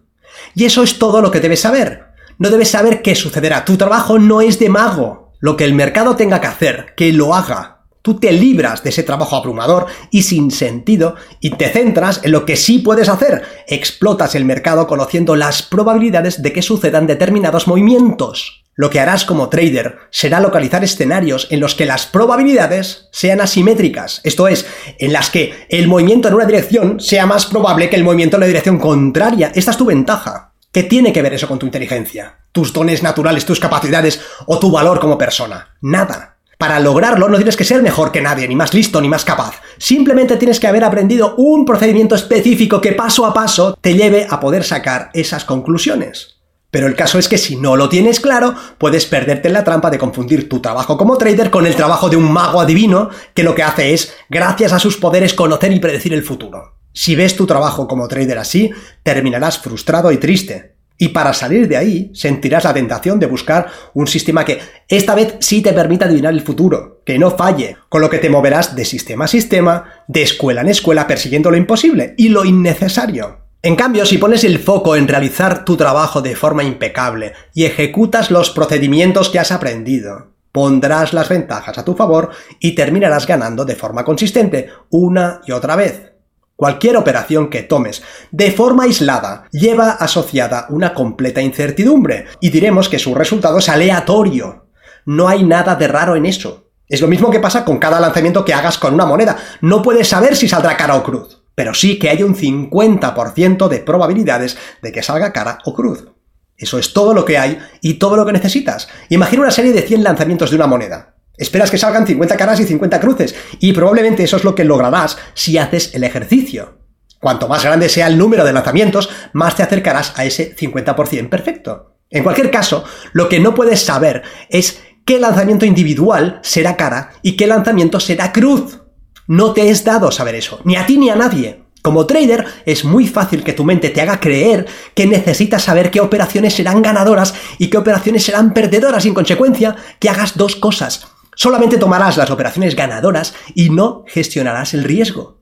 Y 0.54 0.66
eso 0.66 0.82
es 0.82 0.98
todo 0.98 1.22
lo 1.22 1.30
que 1.30 1.40
debes 1.40 1.62
saber. 1.62 2.08
No 2.38 2.50
debes 2.50 2.68
saber 2.68 3.00
qué 3.00 3.14
sucederá. 3.14 3.64
Tu 3.64 3.78
trabajo 3.78 4.18
no 4.18 4.42
es 4.42 4.58
de 4.58 4.68
mago. 4.68 5.32
Lo 5.40 5.56
que 5.56 5.64
el 5.64 5.72
mercado 5.72 6.16
tenga 6.16 6.38
que 6.42 6.48
hacer, 6.48 6.94
que 6.98 7.14
lo 7.14 7.34
haga. 7.34 7.86
Tú 8.02 8.20
te 8.20 8.30
libras 8.30 8.82
de 8.82 8.90
ese 8.90 9.04
trabajo 9.04 9.36
abrumador 9.36 9.86
y 10.10 10.24
sin 10.24 10.50
sentido 10.50 11.14
y 11.40 11.48
te 11.56 11.70
centras 11.70 12.20
en 12.24 12.32
lo 12.32 12.44
que 12.44 12.56
sí 12.56 12.80
puedes 12.80 13.08
hacer. 13.08 13.42
Explotas 13.66 14.34
el 14.34 14.44
mercado 14.44 14.86
conociendo 14.86 15.34
las 15.34 15.62
probabilidades 15.62 16.42
de 16.42 16.52
que 16.52 16.60
sucedan 16.60 17.06
determinados 17.06 17.66
movimientos. 17.66 18.63
Lo 18.76 18.90
que 18.90 18.98
harás 18.98 19.24
como 19.24 19.48
trader 19.48 19.98
será 20.10 20.40
localizar 20.40 20.82
escenarios 20.82 21.46
en 21.50 21.60
los 21.60 21.74
que 21.74 21.86
las 21.86 22.06
probabilidades 22.06 23.08
sean 23.12 23.40
asimétricas, 23.40 24.20
esto 24.24 24.48
es, 24.48 24.66
en 24.98 25.12
las 25.12 25.30
que 25.30 25.66
el 25.68 25.86
movimiento 25.86 26.28
en 26.28 26.34
una 26.34 26.46
dirección 26.46 26.98
sea 26.98 27.26
más 27.26 27.46
probable 27.46 27.88
que 27.88 27.96
el 27.96 28.04
movimiento 28.04 28.36
en 28.36 28.40
la 28.40 28.46
dirección 28.46 28.78
contraria. 28.78 29.52
Esta 29.54 29.70
es 29.70 29.76
tu 29.76 29.84
ventaja. 29.84 30.52
¿Qué 30.72 30.82
tiene 30.82 31.12
que 31.12 31.22
ver 31.22 31.34
eso 31.34 31.46
con 31.46 31.60
tu 31.60 31.66
inteligencia? 31.66 32.38
¿Tus 32.50 32.72
dones 32.72 33.00
naturales, 33.00 33.44
tus 33.44 33.60
capacidades 33.60 34.20
o 34.46 34.58
tu 34.58 34.72
valor 34.72 34.98
como 34.98 35.16
persona? 35.16 35.76
Nada. 35.80 36.34
Para 36.58 36.80
lograrlo 36.80 37.28
no 37.28 37.36
tienes 37.36 37.56
que 37.56 37.62
ser 37.64 37.82
mejor 37.82 38.10
que 38.10 38.20
nadie, 38.20 38.48
ni 38.48 38.56
más 38.56 38.74
listo, 38.74 39.00
ni 39.00 39.08
más 39.08 39.24
capaz. 39.24 39.60
Simplemente 39.78 40.36
tienes 40.36 40.58
que 40.58 40.66
haber 40.66 40.82
aprendido 40.82 41.36
un 41.36 41.64
procedimiento 41.64 42.16
específico 42.16 42.80
que 42.80 42.92
paso 42.92 43.24
a 43.26 43.34
paso 43.34 43.78
te 43.80 43.94
lleve 43.94 44.26
a 44.28 44.40
poder 44.40 44.64
sacar 44.64 45.10
esas 45.14 45.44
conclusiones. 45.44 46.33
Pero 46.74 46.88
el 46.88 46.96
caso 46.96 47.20
es 47.20 47.28
que 47.28 47.38
si 47.38 47.54
no 47.54 47.76
lo 47.76 47.88
tienes 47.88 48.18
claro, 48.18 48.52
puedes 48.78 49.06
perderte 49.06 49.46
en 49.46 49.54
la 49.54 49.62
trampa 49.62 49.90
de 49.90 49.98
confundir 49.98 50.48
tu 50.48 50.58
trabajo 50.58 50.96
como 50.98 51.16
trader 51.16 51.48
con 51.48 51.66
el 51.66 51.76
trabajo 51.76 52.10
de 52.10 52.16
un 52.16 52.32
mago 52.32 52.60
adivino 52.60 53.10
que 53.32 53.44
lo 53.44 53.54
que 53.54 53.62
hace 53.62 53.94
es, 53.94 54.12
gracias 54.28 54.72
a 54.72 54.80
sus 54.80 54.96
poderes, 54.96 55.34
conocer 55.34 55.70
y 55.70 55.78
predecir 55.78 56.12
el 56.12 56.24
futuro. 56.24 56.74
Si 56.92 57.14
ves 57.14 57.36
tu 57.36 57.46
trabajo 57.46 57.86
como 57.86 58.08
trader 58.08 58.38
así, 58.38 58.72
terminarás 59.04 59.60
frustrado 59.60 60.10
y 60.10 60.16
triste. 60.16 60.74
Y 60.98 61.10
para 61.10 61.32
salir 61.32 61.68
de 61.68 61.76
ahí, 61.76 62.10
sentirás 62.12 62.64
la 62.64 62.74
tentación 62.74 63.20
de 63.20 63.26
buscar 63.26 63.68
un 63.94 64.08
sistema 64.08 64.44
que 64.44 64.58
esta 64.88 65.14
vez 65.14 65.36
sí 65.38 65.62
te 65.62 65.72
permita 65.74 66.06
adivinar 66.06 66.34
el 66.34 66.42
futuro, 66.42 67.02
que 67.06 67.20
no 67.20 67.30
falle, 67.30 67.76
con 67.88 68.00
lo 68.00 68.10
que 68.10 68.18
te 68.18 68.30
moverás 68.30 68.74
de 68.74 68.84
sistema 68.84 69.26
a 69.26 69.28
sistema, 69.28 69.84
de 70.08 70.22
escuela 70.22 70.62
en 70.62 70.70
escuela, 70.70 71.06
persiguiendo 71.06 71.52
lo 71.52 71.56
imposible 71.56 72.16
y 72.18 72.30
lo 72.30 72.44
innecesario. 72.44 73.43
En 73.64 73.76
cambio, 73.76 74.04
si 74.04 74.18
pones 74.18 74.44
el 74.44 74.58
foco 74.58 74.94
en 74.94 75.08
realizar 75.08 75.64
tu 75.64 75.74
trabajo 75.78 76.20
de 76.20 76.36
forma 76.36 76.62
impecable 76.64 77.32
y 77.54 77.64
ejecutas 77.64 78.30
los 78.30 78.50
procedimientos 78.50 79.30
que 79.30 79.38
has 79.38 79.52
aprendido, 79.52 80.34
pondrás 80.52 81.14
las 81.14 81.30
ventajas 81.30 81.78
a 81.78 81.82
tu 81.82 81.94
favor 81.94 82.28
y 82.60 82.74
terminarás 82.74 83.26
ganando 83.26 83.64
de 83.64 83.74
forma 83.74 84.04
consistente 84.04 84.68
una 84.90 85.40
y 85.46 85.52
otra 85.52 85.76
vez. 85.76 86.12
Cualquier 86.56 86.98
operación 86.98 87.48
que 87.48 87.62
tomes 87.62 88.02
de 88.30 88.52
forma 88.52 88.84
aislada 88.84 89.48
lleva 89.50 89.92
asociada 89.92 90.66
una 90.68 90.92
completa 90.92 91.40
incertidumbre 91.40 92.26
y 92.40 92.50
diremos 92.50 92.90
que 92.90 92.98
su 92.98 93.14
resultado 93.14 93.60
es 93.60 93.70
aleatorio. 93.70 94.66
No 95.06 95.26
hay 95.26 95.42
nada 95.42 95.74
de 95.74 95.88
raro 95.88 96.16
en 96.16 96.26
eso. 96.26 96.68
Es 96.86 97.00
lo 97.00 97.08
mismo 97.08 97.30
que 97.30 97.40
pasa 97.40 97.64
con 97.64 97.78
cada 97.78 97.98
lanzamiento 97.98 98.44
que 98.44 98.52
hagas 98.52 98.76
con 98.76 98.92
una 98.92 99.06
moneda. 99.06 99.38
No 99.62 99.80
puedes 99.80 100.06
saber 100.06 100.36
si 100.36 100.48
saldrá 100.48 100.76
cara 100.76 100.96
o 100.96 101.02
cruz, 101.02 101.43
pero 101.54 101.74
sí 101.74 101.98
que 101.98 102.10
hay 102.10 102.22
un 102.22 102.34
50% 102.34 103.68
de 103.68 103.78
probabilidades 103.80 104.56
de 104.82 104.92
que 104.92 105.02
salga 105.02 105.32
cara 105.32 105.58
o 105.64 105.74
cruz. 105.74 106.08
Eso 106.56 106.78
es 106.78 106.92
todo 106.92 107.14
lo 107.14 107.24
que 107.24 107.38
hay 107.38 107.58
y 107.80 107.94
todo 107.94 108.16
lo 108.16 108.24
que 108.24 108.32
necesitas. 108.32 108.88
Imagina 109.08 109.42
una 109.42 109.50
serie 109.50 109.72
de 109.72 109.82
100 109.82 110.04
lanzamientos 110.04 110.50
de 110.50 110.56
una 110.56 110.66
moneda. 110.66 111.14
Esperas 111.36 111.70
que 111.70 111.78
salgan 111.78 112.06
50 112.06 112.36
caras 112.36 112.60
y 112.60 112.64
50 112.64 113.00
cruces, 113.00 113.34
y 113.58 113.72
probablemente 113.72 114.22
eso 114.22 114.36
es 114.36 114.44
lo 114.44 114.54
que 114.54 114.64
lograrás 114.64 115.16
si 115.34 115.58
haces 115.58 115.92
el 115.94 116.04
ejercicio. 116.04 116.78
Cuanto 117.20 117.48
más 117.48 117.64
grande 117.64 117.88
sea 117.88 118.06
el 118.06 118.18
número 118.18 118.44
de 118.44 118.52
lanzamientos, 118.52 119.10
más 119.32 119.56
te 119.56 119.64
acercarás 119.64 120.12
a 120.16 120.24
ese 120.24 120.54
50% 120.54 121.28
perfecto. 121.28 121.96
En 122.10 122.22
cualquier 122.22 122.50
caso, 122.50 122.84
lo 123.12 123.28
que 123.28 123.40
no 123.40 123.54
puedes 123.54 123.80
saber 123.80 124.22
es 124.48 124.80
qué 125.04 125.18
lanzamiento 125.18 125.64
individual 125.64 126.38
será 126.42 126.76
cara 126.76 127.10
y 127.22 127.36
qué 127.36 127.48
lanzamiento 127.48 127.98
será 127.98 128.30
cruz. 128.32 128.83
No 129.26 129.52
te 129.52 129.70
es 129.70 129.84
dado 129.84 130.10
saber 130.10 130.34
eso, 130.34 130.60
ni 130.64 130.76
a 130.76 130.86
ti 130.86 130.98
ni 130.98 131.10
a 131.10 131.16
nadie. 131.16 131.64
Como 131.82 132.06
trader 132.06 132.46
es 132.64 132.84
muy 132.84 133.06
fácil 133.06 133.44
que 133.44 133.52
tu 133.52 133.64
mente 133.64 133.90
te 133.90 134.00
haga 134.00 134.18
creer 134.18 134.66
que 134.94 135.06
necesitas 135.06 135.64
saber 135.64 135.90
qué 135.90 136.00
operaciones 136.00 136.54
serán 136.54 136.80
ganadoras 136.80 137.34
y 137.58 137.68
qué 137.68 137.76
operaciones 137.76 138.24
serán 138.24 138.54
perdedoras 138.54 139.04
y 139.04 139.08
en 139.08 139.14
consecuencia 139.14 139.76
que 139.98 140.08
hagas 140.08 140.36
dos 140.36 140.56
cosas. 140.56 141.08
Solamente 141.36 141.76
tomarás 141.76 142.16
las 142.16 142.30
operaciones 142.30 142.74
ganadoras 142.74 143.34
y 143.54 143.70
no 143.70 144.04
gestionarás 144.06 144.72
el 144.72 144.84
riesgo. 144.84 145.40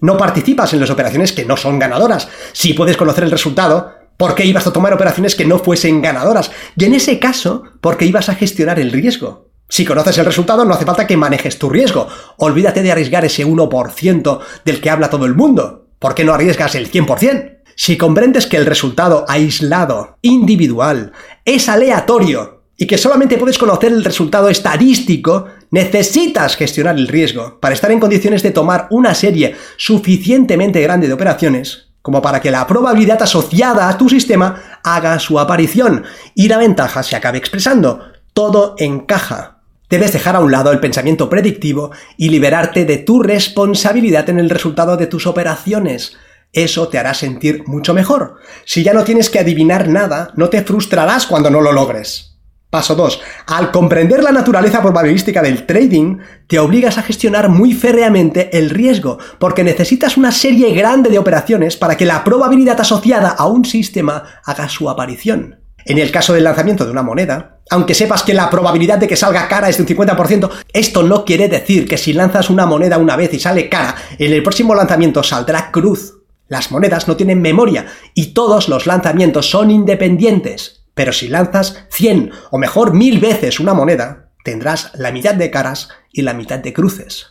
No 0.00 0.16
participas 0.16 0.72
en 0.72 0.80
las 0.80 0.90
operaciones 0.90 1.32
que 1.32 1.44
no 1.44 1.56
son 1.56 1.78
ganadoras. 1.78 2.28
Si 2.52 2.72
puedes 2.74 2.96
conocer 2.96 3.24
el 3.24 3.30
resultado, 3.30 3.92
¿por 4.16 4.34
qué 4.34 4.44
ibas 4.44 4.66
a 4.66 4.72
tomar 4.72 4.94
operaciones 4.94 5.34
que 5.34 5.44
no 5.44 5.58
fuesen 5.58 6.00
ganadoras? 6.00 6.50
Y 6.76 6.86
en 6.86 6.94
ese 6.94 7.18
caso, 7.18 7.64
¿por 7.80 7.96
qué 7.96 8.06
ibas 8.06 8.28
a 8.28 8.34
gestionar 8.34 8.80
el 8.80 8.92
riesgo? 8.92 9.51
Si 9.72 9.86
conoces 9.86 10.18
el 10.18 10.26
resultado, 10.26 10.66
no 10.66 10.74
hace 10.74 10.84
falta 10.84 11.06
que 11.06 11.16
manejes 11.16 11.58
tu 11.58 11.70
riesgo. 11.70 12.06
Olvídate 12.36 12.82
de 12.82 12.92
arriesgar 12.92 13.24
ese 13.24 13.46
1% 13.46 14.40
del 14.66 14.82
que 14.82 14.90
habla 14.90 15.08
todo 15.08 15.24
el 15.24 15.34
mundo. 15.34 15.86
¿Por 15.98 16.14
qué 16.14 16.24
no 16.24 16.34
arriesgas 16.34 16.74
el 16.74 16.92
100%? 16.92 17.60
Si 17.74 17.96
comprendes 17.96 18.46
que 18.46 18.58
el 18.58 18.66
resultado 18.66 19.24
aislado, 19.26 20.18
individual, 20.20 21.12
es 21.46 21.70
aleatorio 21.70 22.64
y 22.76 22.86
que 22.86 22.98
solamente 22.98 23.38
puedes 23.38 23.56
conocer 23.56 23.92
el 23.92 24.04
resultado 24.04 24.50
estadístico, 24.50 25.46
necesitas 25.70 26.54
gestionar 26.56 26.96
el 26.96 27.08
riesgo 27.08 27.58
para 27.58 27.74
estar 27.74 27.90
en 27.90 28.00
condiciones 28.00 28.42
de 28.42 28.50
tomar 28.50 28.88
una 28.90 29.14
serie 29.14 29.56
suficientemente 29.78 30.82
grande 30.82 31.06
de 31.06 31.14
operaciones 31.14 31.88
como 32.02 32.20
para 32.20 32.42
que 32.42 32.50
la 32.50 32.66
probabilidad 32.66 33.22
asociada 33.22 33.88
a 33.88 33.96
tu 33.96 34.10
sistema 34.10 34.80
haga 34.84 35.18
su 35.18 35.40
aparición 35.40 36.04
y 36.34 36.48
la 36.48 36.58
ventaja 36.58 37.02
se 37.02 37.16
acabe 37.16 37.38
expresando. 37.38 38.00
Todo 38.34 38.74
encaja. 38.76 39.51
Debes 39.92 40.14
dejar 40.14 40.36
a 40.36 40.40
un 40.40 40.50
lado 40.50 40.72
el 40.72 40.80
pensamiento 40.80 41.28
predictivo 41.28 41.90
y 42.16 42.30
liberarte 42.30 42.86
de 42.86 42.96
tu 42.96 43.22
responsabilidad 43.22 44.30
en 44.30 44.38
el 44.38 44.48
resultado 44.48 44.96
de 44.96 45.06
tus 45.06 45.26
operaciones. 45.26 46.16
Eso 46.50 46.88
te 46.88 46.96
hará 46.96 47.12
sentir 47.12 47.64
mucho 47.66 47.92
mejor. 47.92 48.36
Si 48.64 48.82
ya 48.82 48.94
no 48.94 49.04
tienes 49.04 49.28
que 49.28 49.38
adivinar 49.38 49.88
nada, 49.88 50.32
no 50.34 50.48
te 50.48 50.62
frustrarás 50.62 51.26
cuando 51.26 51.50
no 51.50 51.60
lo 51.60 51.72
logres. 51.72 52.38
Paso 52.70 52.94
2. 52.94 53.20
Al 53.48 53.70
comprender 53.70 54.22
la 54.22 54.32
naturaleza 54.32 54.80
probabilística 54.80 55.42
del 55.42 55.66
trading, 55.66 56.20
te 56.46 56.58
obligas 56.58 56.96
a 56.96 57.02
gestionar 57.02 57.50
muy 57.50 57.74
férreamente 57.74 58.56
el 58.56 58.70
riesgo, 58.70 59.18
porque 59.38 59.62
necesitas 59.62 60.16
una 60.16 60.32
serie 60.32 60.72
grande 60.72 61.10
de 61.10 61.18
operaciones 61.18 61.76
para 61.76 61.98
que 61.98 62.06
la 62.06 62.24
probabilidad 62.24 62.80
asociada 62.80 63.28
a 63.28 63.44
un 63.44 63.66
sistema 63.66 64.24
haga 64.46 64.70
su 64.70 64.88
aparición. 64.88 65.61
En 65.84 65.98
el 65.98 66.10
caso 66.10 66.34
del 66.34 66.44
lanzamiento 66.44 66.84
de 66.84 66.90
una 66.90 67.02
moneda, 67.02 67.60
aunque 67.70 67.94
sepas 67.94 68.22
que 68.22 68.34
la 68.34 68.50
probabilidad 68.50 68.98
de 68.98 69.08
que 69.08 69.16
salga 69.16 69.48
cara 69.48 69.68
es 69.68 69.76
de 69.76 69.82
un 69.82 69.88
50%, 69.88 70.50
esto 70.72 71.02
no 71.02 71.24
quiere 71.24 71.48
decir 71.48 71.88
que 71.88 71.98
si 71.98 72.12
lanzas 72.12 72.50
una 72.50 72.66
moneda 72.66 72.98
una 72.98 73.16
vez 73.16 73.32
y 73.34 73.40
sale 73.40 73.68
cara, 73.68 73.96
en 74.18 74.32
el 74.32 74.42
próximo 74.42 74.74
lanzamiento 74.74 75.22
saldrá 75.22 75.70
cruz. 75.70 76.18
Las 76.48 76.70
monedas 76.70 77.08
no 77.08 77.16
tienen 77.16 77.40
memoria 77.40 77.86
y 78.14 78.34
todos 78.34 78.68
los 78.68 78.86
lanzamientos 78.86 79.48
son 79.48 79.70
independientes. 79.70 80.84
Pero 80.94 81.12
si 81.12 81.28
lanzas 81.28 81.86
100 81.90 82.30
o 82.50 82.58
mejor 82.58 82.92
1000 82.92 83.20
veces 83.20 83.58
una 83.58 83.72
moneda, 83.72 84.28
tendrás 84.44 84.90
la 84.94 85.10
mitad 85.10 85.34
de 85.34 85.50
caras 85.50 85.88
y 86.12 86.22
la 86.22 86.34
mitad 86.34 86.58
de 86.58 86.72
cruces. 86.74 87.28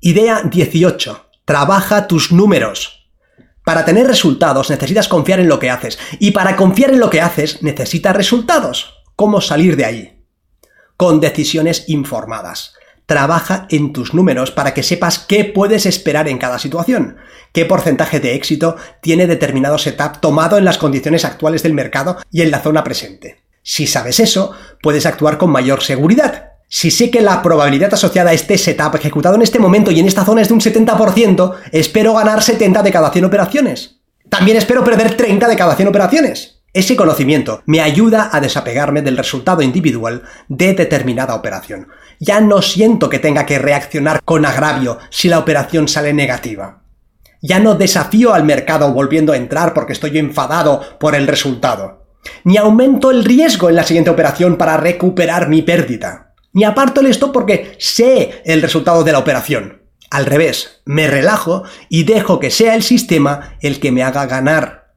Idea 0.00 0.42
18. 0.42 1.26
Trabaja 1.44 2.06
tus 2.06 2.30
números. 2.30 2.95
Para 3.66 3.84
tener 3.84 4.06
resultados 4.06 4.70
necesitas 4.70 5.08
confiar 5.08 5.40
en 5.40 5.48
lo 5.48 5.58
que 5.58 5.70
haces 5.70 5.98
y 6.20 6.30
para 6.30 6.54
confiar 6.54 6.92
en 6.92 7.00
lo 7.00 7.10
que 7.10 7.20
haces 7.20 7.64
necesitas 7.64 8.14
resultados. 8.14 9.02
¿Cómo 9.16 9.40
salir 9.40 9.74
de 9.74 9.84
ahí? 9.84 10.22
Con 10.96 11.18
decisiones 11.18 11.88
informadas 11.88 12.74
trabaja 13.06 13.66
en 13.68 13.92
tus 13.92 14.14
números 14.14 14.52
para 14.52 14.72
que 14.72 14.84
sepas 14.84 15.18
qué 15.18 15.44
puedes 15.44 15.84
esperar 15.84 16.28
en 16.28 16.38
cada 16.38 16.60
situación, 16.60 17.16
qué 17.52 17.64
porcentaje 17.64 18.20
de 18.20 18.36
éxito 18.36 18.76
tiene 19.02 19.26
determinado 19.26 19.78
setup 19.78 20.20
tomado 20.20 20.58
en 20.58 20.64
las 20.64 20.78
condiciones 20.78 21.24
actuales 21.24 21.64
del 21.64 21.74
mercado 21.74 22.18
y 22.30 22.42
en 22.42 22.52
la 22.52 22.60
zona 22.60 22.84
presente. 22.84 23.42
Si 23.64 23.88
sabes 23.88 24.20
eso, 24.20 24.52
puedes 24.80 25.06
actuar 25.06 25.38
con 25.38 25.50
mayor 25.50 25.82
seguridad. 25.82 26.52
Si 26.68 26.90
sé 26.90 27.10
que 27.10 27.20
la 27.20 27.42
probabilidad 27.42 27.94
asociada 27.94 28.30
a 28.30 28.34
este 28.34 28.58
setup 28.58 28.96
ejecutado 28.96 29.36
en 29.36 29.42
este 29.42 29.60
momento 29.60 29.92
y 29.92 30.00
en 30.00 30.06
esta 30.06 30.24
zona 30.24 30.42
es 30.42 30.48
de 30.48 30.54
un 30.54 30.60
70%, 30.60 31.54
espero 31.70 32.14
ganar 32.14 32.42
70 32.42 32.82
de 32.82 32.90
cada 32.90 33.12
100 33.12 33.24
operaciones. 33.24 34.00
También 34.28 34.56
espero 34.56 34.82
perder 34.82 35.16
30 35.16 35.46
de 35.46 35.56
cada 35.56 35.76
100 35.76 35.88
operaciones. 35.88 36.62
Ese 36.72 36.96
conocimiento 36.96 37.62
me 37.66 37.80
ayuda 37.80 38.30
a 38.32 38.40
desapegarme 38.40 39.00
del 39.00 39.16
resultado 39.16 39.62
individual 39.62 40.24
de 40.48 40.74
determinada 40.74 41.36
operación. 41.36 41.88
Ya 42.18 42.40
no 42.40 42.60
siento 42.60 43.08
que 43.08 43.20
tenga 43.20 43.46
que 43.46 43.58
reaccionar 43.58 44.20
con 44.24 44.44
agravio 44.44 44.98
si 45.10 45.28
la 45.28 45.38
operación 45.38 45.86
sale 45.86 46.12
negativa. 46.12 46.82
Ya 47.40 47.60
no 47.60 47.76
desafío 47.76 48.34
al 48.34 48.44
mercado 48.44 48.92
volviendo 48.92 49.32
a 49.32 49.36
entrar 49.36 49.72
porque 49.72 49.92
estoy 49.92 50.18
enfadado 50.18 50.98
por 50.98 51.14
el 51.14 51.28
resultado. 51.28 52.06
Ni 52.42 52.56
aumento 52.56 53.12
el 53.12 53.24
riesgo 53.24 53.68
en 53.68 53.76
la 53.76 53.84
siguiente 53.84 54.10
operación 54.10 54.56
para 54.56 54.76
recuperar 54.76 55.48
mi 55.48 55.62
pérdida. 55.62 56.25
Ni 56.56 56.64
aparto 56.64 57.02
el 57.02 57.08
stop 57.08 57.32
porque 57.32 57.76
sé 57.78 58.40
el 58.46 58.62
resultado 58.62 59.04
de 59.04 59.12
la 59.12 59.18
operación. 59.18 59.82
Al 60.08 60.24
revés, 60.24 60.80
me 60.86 61.06
relajo 61.06 61.64
y 61.90 62.04
dejo 62.04 62.40
que 62.40 62.50
sea 62.50 62.74
el 62.74 62.82
sistema 62.82 63.58
el 63.60 63.78
que 63.78 63.92
me 63.92 64.02
haga 64.02 64.24
ganar. 64.24 64.94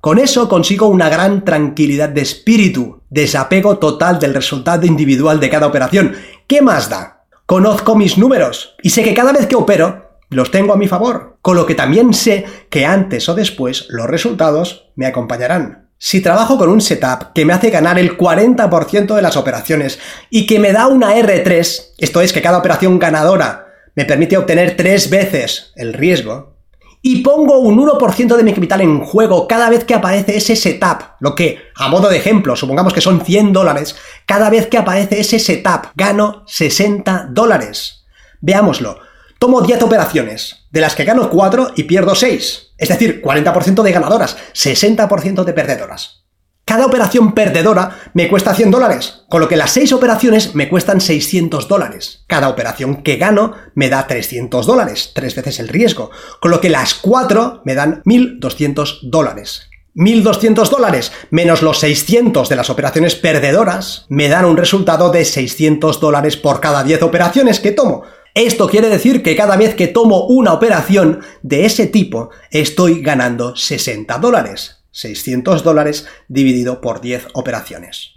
Con 0.00 0.18
eso 0.18 0.48
consigo 0.48 0.86
una 0.86 1.10
gran 1.10 1.44
tranquilidad 1.44 2.08
de 2.08 2.22
espíritu, 2.22 3.02
desapego 3.10 3.76
total 3.76 4.18
del 4.20 4.32
resultado 4.32 4.86
individual 4.86 5.38
de 5.38 5.50
cada 5.50 5.66
operación. 5.66 6.16
¿Qué 6.46 6.62
más 6.62 6.88
da? 6.88 7.26
Conozco 7.44 7.94
mis 7.94 8.16
números 8.16 8.74
y 8.82 8.88
sé 8.88 9.02
que 9.02 9.12
cada 9.12 9.34
vez 9.34 9.46
que 9.46 9.56
opero 9.56 10.18
los 10.30 10.50
tengo 10.50 10.72
a 10.72 10.78
mi 10.78 10.88
favor, 10.88 11.36
con 11.42 11.56
lo 11.56 11.66
que 11.66 11.74
también 11.74 12.14
sé 12.14 12.46
que 12.70 12.86
antes 12.86 13.28
o 13.28 13.34
después 13.34 13.84
los 13.90 14.06
resultados 14.06 14.90
me 14.96 15.04
acompañarán. 15.04 15.81
Si 16.04 16.20
trabajo 16.20 16.58
con 16.58 16.68
un 16.68 16.80
setup 16.80 17.32
que 17.32 17.44
me 17.44 17.52
hace 17.52 17.70
ganar 17.70 17.96
el 17.96 18.18
40% 18.18 19.14
de 19.14 19.22
las 19.22 19.36
operaciones 19.36 20.00
y 20.30 20.46
que 20.46 20.58
me 20.58 20.72
da 20.72 20.88
una 20.88 21.14
R3, 21.14 21.92
esto 21.96 22.20
es 22.20 22.32
que 22.32 22.42
cada 22.42 22.58
operación 22.58 22.98
ganadora 22.98 23.68
me 23.94 24.04
permite 24.04 24.36
obtener 24.36 24.76
tres 24.76 25.10
veces 25.10 25.72
el 25.76 25.94
riesgo, 25.94 26.56
y 27.02 27.22
pongo 27.22 27.60
un 27.60 27.78
1% 27.78 28.36
de 28.36 28.42
mi 28.42 28.52
capital 28.52 28.80
en 28.80 28.98
juego 28.98 29.46
cada 29.46 29.70
vez 29.70 29.84
que 29.84 29.94
aparece 29.94 30.36
ese 30.36 30.56
setup, 30.56 31.02
lo 31.20 31.36
que, 31.36 31.60
a 31.76 31.86
modo 31.86 32.08
de 32.08 32.16
ejemplo, 32.16 32.56
supongamos 32.56 32.92
que 32.92 33.00
son 33.00 33.24
100 33.24 33.52
dólares, 33.52 33.94
cada 34.26 34.50
vez 34.50 34.66
que 34.66 34.78
aparece 34.78 35.20
ese 35.20 35.38
setup 35.38 35.92
gano 35.94 36.42
60 36.48 37.28
dólares. 37.30 38.06
Veámoslo. 38.40 38.98
Tomo 39.42 39.60
10 39.60 39.82
operaciones, 39.82 40.68
de 40.70 40.80
las 40.80 40.94
que 40.94 41.02
gano 41.02 41.28
4 41.28 41.72
y 41.74 41.82
pierdo 41.82 42.14
6. 42.14 42.74
Es 42.78 42.88
decir, 42.88 43.20
40% 43.20 43.82
de 43.82 43.90
ganadoras, 43.90 44.36
60% 44.54 45.42
de 45.42 45.52
perdedoras. 45.52 46.22
Cada 46.64 46.86
operación 46.86 47.34
perdedora 47.34 47.98
me 48.14 48.28
cuesta 48.28 48.54
100 48.54 48.70
dólares, 48.70 49.24
con 49.28 49.40
lo 49.40 49.48
que 49.48 49.56
las 49.56 49.72
6 49.72 49.94
operaciones 49.94 50.54
me 50.54 50.68
cuestan 50.68 51.00
600 51.00 51.66
dólares. 51.66 52.22
Cada 52.28 52.48
operación 52.50 53.02
que 53.02 53.16
gano 53.16 53.54
me 53.74 53.88
da 53.88 54.06
300 54.06 54.64
dólares, 54.64 55.10
tres 55.12 55.34
veces 55.34 55.58
el 55.58 55.66
riesgo, 55.66 56.12
con 56.40 56.52
lo 56.52 56.60
que 56.60 56.70
las 56.70 56.94
4 56.94 57.62
me 57.64 57.74
dan 57.74 58.00
1200 58.04 59.00
dólares. 59.10 59.70
1.200 59.96 60.70
dólares 60.70 61.10
menos 61.30 61.62
los 61.62 61.80
600 61.80 62.48
de 62.48 62.56
las 62.56 62.70
operaciones 62.70 63.16
perdedoras 63.16 64.06
me 64.08 64.28
dan 64.28 64.44
un 64.44 64.56
resultado 64.56 65.10
de 65.10 65.24
600 65.24 65.98
dólares 65.98 66.36
por 66.36 66.60
cada 66.60 66.84
10 66.84 67.02
operaciones 67.02 67.58
que 67.58 67.72
tomo. 67.72 68.04
Esto 68.34 68.66
quiere 68.66 68.88
decir 68.88 69.22
que 69.22 69.36
cada 69.36 69.56
vez 69.58 69.74
que 69.74 69.88
tomo 69.88 70.24
una 70.24 70.54
operación 70.54 71.20
de 71.42 71.66
ese 71.66 71.86
tipo, 71.86 72.30
estoy 72.50 73.02
ganando 73.02 73.54
60 73.56 74.16
dólares. 74.18 74.84
600 74.90 75.62
dólares 75.62 76.06
dividido 76.28 76.80
por 76.80 77.02
10 77.02 77.28
operaciones. 77.34 78.14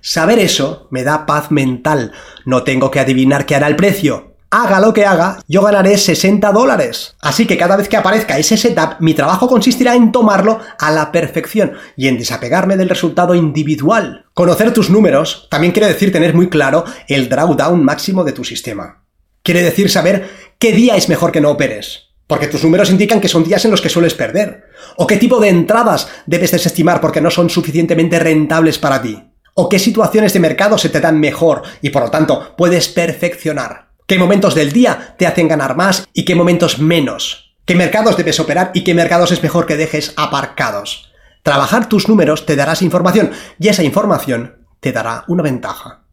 Saber 0.00 0.38
eso 0.38 0.86
me 0.90 1.02
da 1.02 1.26
paz 1.26 1.50
mental. 1.50 2.12
No 2.44 2.62
tengo 2.62 2.90
que 2.92 3.00
adivinar 3.00 3.46
qué 3.46 3.56
hará 3.56 3.66
el 3.66 3.74
precio. 3.74 4.36
Haga 4.50 4.80
lo 4.80 4.94
que 4.94 5.04
haga, 5.04 5.40
yo 5.48 5.62
ganaré 5.62 5.98
60 5.98 6.52
dólares. 6.52 7.16
Así 7.20 7.46
que 7.46 7.58
cada 7.58 7.76
vez 7.76 7.88
que 7.88 7.96
aparezca 7.96 8.38
ese 8.38 8.56
setup, 8.56 9.00
mi 9.00 9.12
trabajo 9.12 9.48
consistirá 9.48 9.94
en 9.94 10.12
tomarlo 10.12 10.60
a 10.78 10.90
la 10.90 11.12
perfección 11.12 11.74
y 11.96 12.08
en 12.08 12.16
desapegarme 12.16 12.76
del 12.76 12.88
resultado 12.88 13.34
individual. 13.34 14.26
Conocer 14.34 14.72
tus 14.72 14.88
números 14.88 15.48
también 15.50 15.72
quiere 15.72 15.88
decir 15.88 16.12
tener 16.12 16.32
muy 16.32 16.48
claro 16.48 16.84
el 17.08 17.28
drawdown 17.28 17.84
máximo 17.84 18.24
de 18.24 18.32
tu 18.32 18.44
sistema. 18.44 19.02
Quiere 19.48 19.62
decir 19.62 19.88
saber 19.88 20.28
qué 20.58 20.72
día 20.72 20.94
es 20.94 21.08
mejor 21.08 21.32
que 21.32 21.40
no 21.40 21.50
operes. 21.50 22.10
Porque 22.26 22.48
tus 22.48 22.62
números 22.62 22.90
indican 22.90 23.18
que 23.18 23.28
son 23.28 23.44
días 23.44 23.64
en 23.64 23.70
los 23.70 23.80
que 23.80 23.88
sueles 23.88 24.12
perder. 24.12 24.64
O 24.96 25.06
qué 25.06 25.16
tipo 25.16 25.40
de 25.40 25.48
entradas 25.48 26.06
debes 26.26 26.50
desestimar 26.50 27.00
porque 27.00 27.22
no 27.22 27.30
son 27.30 27.48
suficientemente 27.48 28.18
rentables 28.18 28.76
para 28.76 29.00
ti. 29.00 29.18
O 29.54 29.70
qué 29.70 29.78
situaciones 29.78 30.34
de 30.34 30.40
mercado 30.40 30.76
se 30.76 30.90
te 30.90 31.00
dan 31.00 31.18
mejor 31.18 31.62
y 31.80 31.88
por 31.88 32.02
lo 32.02 32.10
tanto 32.10 32.54
puedes 32.58 32.88
perfeccionar. 32.88 33.88
Qué 34.06 34.18
momentos 34.18 34.54
del 34.54 34.70
día 34.70 35.14
te 35.16 35.26
hacen 35.26 35.48
ganar 35.48 35.74
más 35.74 36.06
y 36.12 36.26
qué 36.26 36.34
momentos 36.34 36.78
menos. 36.78 37.56
Qué 37.64 37.74
mercados 37.74 38.18
debes 38.18 38.40
operar 38.40 38.70
y 38.74 38.84
qué 38.84 38.92
mercados 38.92 39.32
es 39.32 39.42
mejor 39.42 39.64
que 39.64 39.78
dejes 39.78 40.12
aparcados. 40.18 41.10
Trabajar 41.42 41.88
tus 41.88 42.06
números 42.06 42.44
te 42.44 42.54
dará 42.54 42.74
esa 42.74 42.84
información 42.84 43.30
y 43.58 43.68
esa 43.68 43.82
información 43.82 44.66
te 44.80 44.92
dará 44.92 45.24
una 45.26 45.42
ventaja. 45.42 46.04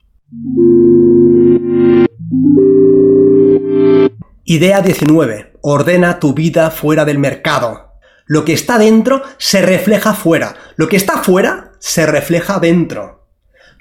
Idea 4.48 4.80
19. 4.80 5.54
Ordena 5.62 6.20
tu 6.20 6.36
vida 6.36 6.70
fuera 6.70 7.04
del 7.04 7.18
mercado. 7.18 7.94
Lo 8.28 8.46
que 8.46 8.54
está 8.54 8.78
dentro 8.78 9.24
se 9.40 9.64
refleja 9.64 10.14
fuera. 10.14 10.54
Lo 10.76 10.88
que 10.88 10.98
está 10.98 11.18
fuera 11.24 11.72
se 11.80 12.06
refleja 12.06 12.60
dentro. 12.60 13.28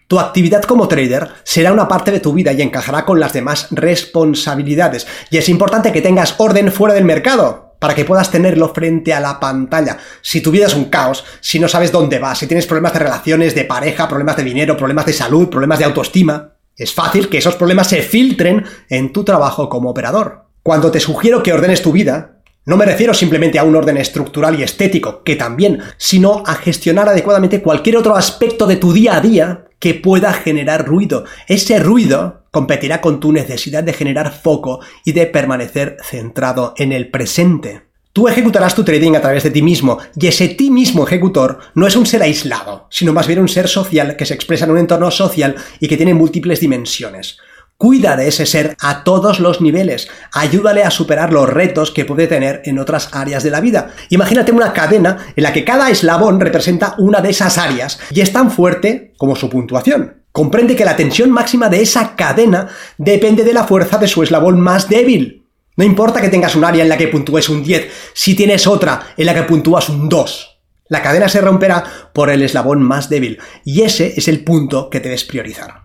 Tu 0.09 0.19
actividad 0.19 0.63
como 0.63 0.89
trader 0.89 1.29
será 1.43 1.71
una 1.71 1.87
parte 1.87 2.13
de 2.13 2.21
tu 2.21 2.33
vida 2.33 2.55
y 2.55 2.63
encajará 2.63 3.05
con 3.05 3.21
las 3.21 3.35
demás 3.35 3.69
responsabilidades. 3.73 5.07
Y 5.31 5.37
es 5.37 5.51
importante 5.51 5.93
que 5.93 6.01
tengas 6.01 6.35
orden 6.39 6.73
fuera 6.73 6.95
del 6.95 7.05
mercado 7.05 7.77
para 7.79 7.95
que 7.95 8.07
puedas 8.07 8.31
tenerlo 8.31 8.73
frente 8.73 9.13
a 9.13 9.21
la 9.21 9.39
pantalla. 9.39 9.99
Si 10.23 10.41
tu 10.41 10.51
vida 10.51 10.65
es 10.65 10.75
un 10.75 10.87
caos, 10.87 11.27
si 11.43 11.59
no 11.59 11.69
sabes 11.69 11.93
dónde 11.93 12.19
vas, 12.19 12.39
si 12.39 12.47
tienes 12.47 12.65
problemas 12.67 12.95
de 12.95 13.01
relaciones, 13.01 13.55
de 13.55 13.67
pareja, 13.67 14.09
problemas 14.09 14.39
de 14.39 14.45
dinero, 14.45 14.79
problemas 14.79 15.05
de 15.05 15.13
salud, 15.13 15.51
problemas 15.51 15.79
de 15.79 15.85
autoestima, 15.85 16.55
es 16.75 16.95
fácil 16.95 17.29
que 17.29 17.37
esos 17.37 17.57
problemas 17.57 17.89
se 17.89 18.01
filtren 18.01 18.65
en 18.89 19.13
tu 19.13 19.25
trabajo 19.25 19.69
como 19.69 19.91
operador. 19.91 20.44
Cuando 20.65 20.91
te 20.91 20.99
sugiero 20.99 21.43
que 21.43 21.53
ordenes 21.53 21.83
tu 21.83 21.93
vida, 21.93 22.39
no 22.65 22.79
me 22.79 22.87
refiero 22.87 23.13
simplemente 23.13 23.59
a 23.59 23.65
un 23.65 23.77
orden 23.77 23.99
estructural 23.99 24.59
y 24.59 24.63
estético, 24.63 25.23
que 25.23 25.37
también, 25.37 25.83
sino 25.99 26.43
a 26.47 26.55
gestionar 26.55 27.07
adecuadamente 27.07 27.61
cualquier 27.61 27.99
otro 27.99 28.17
aspecto 28.17 28.67
de 28.67 28.77
tu 28.77 28.95
día 28.95 29.19
a 29.19 29.21
día 29.21 29.67
que 29.79 29.93
pueda 29.93 30.33
generar 30.33 30.87
ruido. 30.87 31.27
Ese 31.49 31.79
ruido 31.81 32.45
competirá 32.51 33.03
con 33.03 33.21
tu 33.21 33.31
necesidad 33.31 33.85
de 33.85 33.93
generar 33.93 34.33
foco 34.33 34.81
y 35.05 35.13
de 35.13 35.27
permanecer 35.27 35.99
centrado 36.03 36.73
en 36.79 36.93
el 36.93 37.11
presente. 37.11 37.83
Tú 38.15 38.27
ejecutarás 38.27 38.75
tu 38.75 38.85
trading 38.85 39.17
a 39.17 39.21
través 39.21 39.43
de 39.43 39.51
ti 39.51 39.61
mismo, 39.61 39.99
y 40.19 40.29
ese 40.29 40.49
ti 40.49 40.71
mismo 40.71 41.07
ejecutor 41.07 41.59
no 41.75 41.87
es 41.87 41.95
un 41.95 42.07
ser 42.07 42.23
aislado, 42.23 42.87
sino 42.89 43.13
más 43.13 43.27
bien 43.27 43.41
un 43.41 43.49
ser 43.51 43.69
social 43.69 44.17
que 44.17 44.25
se 44.25 44.33
expresa 44.33 44.65
en 44.65 44.71
un 44.71 44.79
entorno 44.79 45.11
social 45.11 45.57
y 45.79 45.89
que 45.89 45.99
tiene 45.99 46.15
múltiples 46.15 46.61
dimensiones. 46.61 47.37
Cuida 47.77 48.17
de 48.17 48.29
ese 48.29 48.47
ser 48.47 48.77
a 48.81 49.03
todos 49.03 49.41
los 49.41 49.61
niveles. 49.61 50.09
Ayúdale 50.33 50.85
a 50.85 50.91
superar 50.91 51.33
los 51.33 51.49
retos 51.49 51.91
que 51.91 52.05
puede 52.05 52.29
tener 52.29 52.63
en 52.65 52.79
otras 52.79 53.11
áreas 53.13 53.43
de 53.43 53.51
la 53.51 53.61
vida. 53.61 53.91
Imagínate 54.11 54.53
una 54.53 54.73
cadena 54.73 55.19
en 55.35 55.43
la 55.43 55.53
que 55.53 55.65
cada 55.65 55.91
eslabón 55.91 56.41
representa 56.41 56.95
una 56.99 57.21
de 57.21 57.31
esas 57.31 57.59
áreas 57.59 57.99
y 58.11 58.21
es 58.21 58.33
tan 58.33 58.51
fuerte 58.51 59.13
como 59.19 59.35
su 59.35 59.51
puntuación. 59.51 60.23
Comprende 60.31 60.77
que 60.77 60.85
la 60.85 60.97
tensión 60.97 61.31
máxima 61.31 61.69
de 61.69 61.83
esa 61.83 62.17
cadena 62.17 62.69
depende 62.97 63.45
de 63.45 63.53
la 63.53 63.65
fuerza 63.65 63.99
de 63.99 64.09
su 64.09 64.23
eslabón 64.23 64.61
más 64.61 64.89
débil. 64.89 65.49
No 65.77 65.85
importa 65.85 66.21
que 66.21 66.29
tengas 66.29 66.55
un 66.55 66.65
área 66.65 66.85
en 66.85 66.89
la 66.89 66.97
que 66.97 67.09
puntúes 67.09 67.49
un 67.49 67.65
10, 67.65 67.91
si 68.15 68.35
tienes 68.35 68.67
otra 68.67 69.15
en 69.17 69.27
la 69.27 69.35
que 69.35 69.43
puntúas 69.43 69.89
un 69.89 70.09
2. 70.09 70.61
La 70.89 71.03
cadena 71.03 71.29
se 71.29 71.41
romperá 71.41 71.85
por 72.13 72.31
el 72.31 72.43
eslabón 72.43 72.83
más 72.83 73.09
débil 73.09 73.39
y 73.65 73.83
ese 73.83 74.15
es 74.17 74.29
el 74.29 74.45
punto 74.45 74.91
que 74.91 75.01
debes 75.01 75.25
priorizar. 75.25 75.85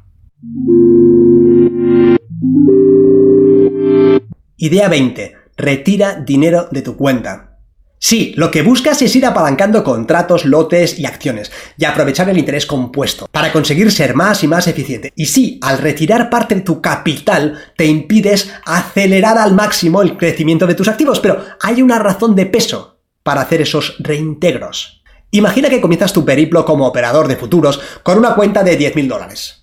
Idea 4.61 4.89
20. 4.89 5.37
Retira 5.55 6.15
dinero 6.15 6.67
de 6.69 6.81
tu 6.81 6.97
cuenta. 6.97 7.59
Sí, 7.97 8.33
lo 8.35 8.51
que 8.51 8.61
buscas 8.61 9.01
es 9.01 9.15
ir 9.15 9.25
apalancando 9.25 9.85
contratos, 9.85 10.43
lotes 10.43 10.99
y 10.99 11.05
acciones 11.05 11.49
y 11.77 11.85
aprovechar 11.85 12.29
el 12.29 12.37
interés 12.37 12.65
compuesto 12.65 13.29
para 13.31 13.53
conseguir 13.53 13.89
ser 13.89 14.15
más 14.15 14.43
y 14.43 14.49
más 14.49 14.67
eficiente. 14.67 15.13
Y 15.15 15.27
sí, 15.27 15.59
al 15.61 15.77
retirar 15.77 16.29
parte 16.29 16.55
de 16.55 16.61
tu 16.61 16.81
capital 16.81 17.57
te 17.77 17.85
impides 17.85 18.51
acelerar 18.65 19.37
al 19.37 19.53
máximo 19.53 20.01
el 20.01 20.17
crecimiento 20.17 20.67
de 20.67 20.75
tus 20.75 20.89
activos, 20.89 21.21
pero 21.21 21.41
hay 21.61 21.81
una 21.81 21.97
razón 21.97 22.35
de 22.35 22.45
peso 22.45 22.99
para 23.23 23.39
hacer 23.39 23.61
esos 23.61 23.95
reintegros. 23.99 25.03
Imagina 25.31 25.69
que 25.69 25.79
comienzas 25.79 26.11
tu 26.11 26.25
periplo 26.25 26.65
como 26.65 26.85
operador 26.85 27.29
de 27.29 27.37
futuros 27.37 27.79
con 28.03 28.17
una 28.17 28.35
cuenta 28.35 28.61
de 28.63 28.77
10.000 28.77 29.07
dólares. 29.07 29.58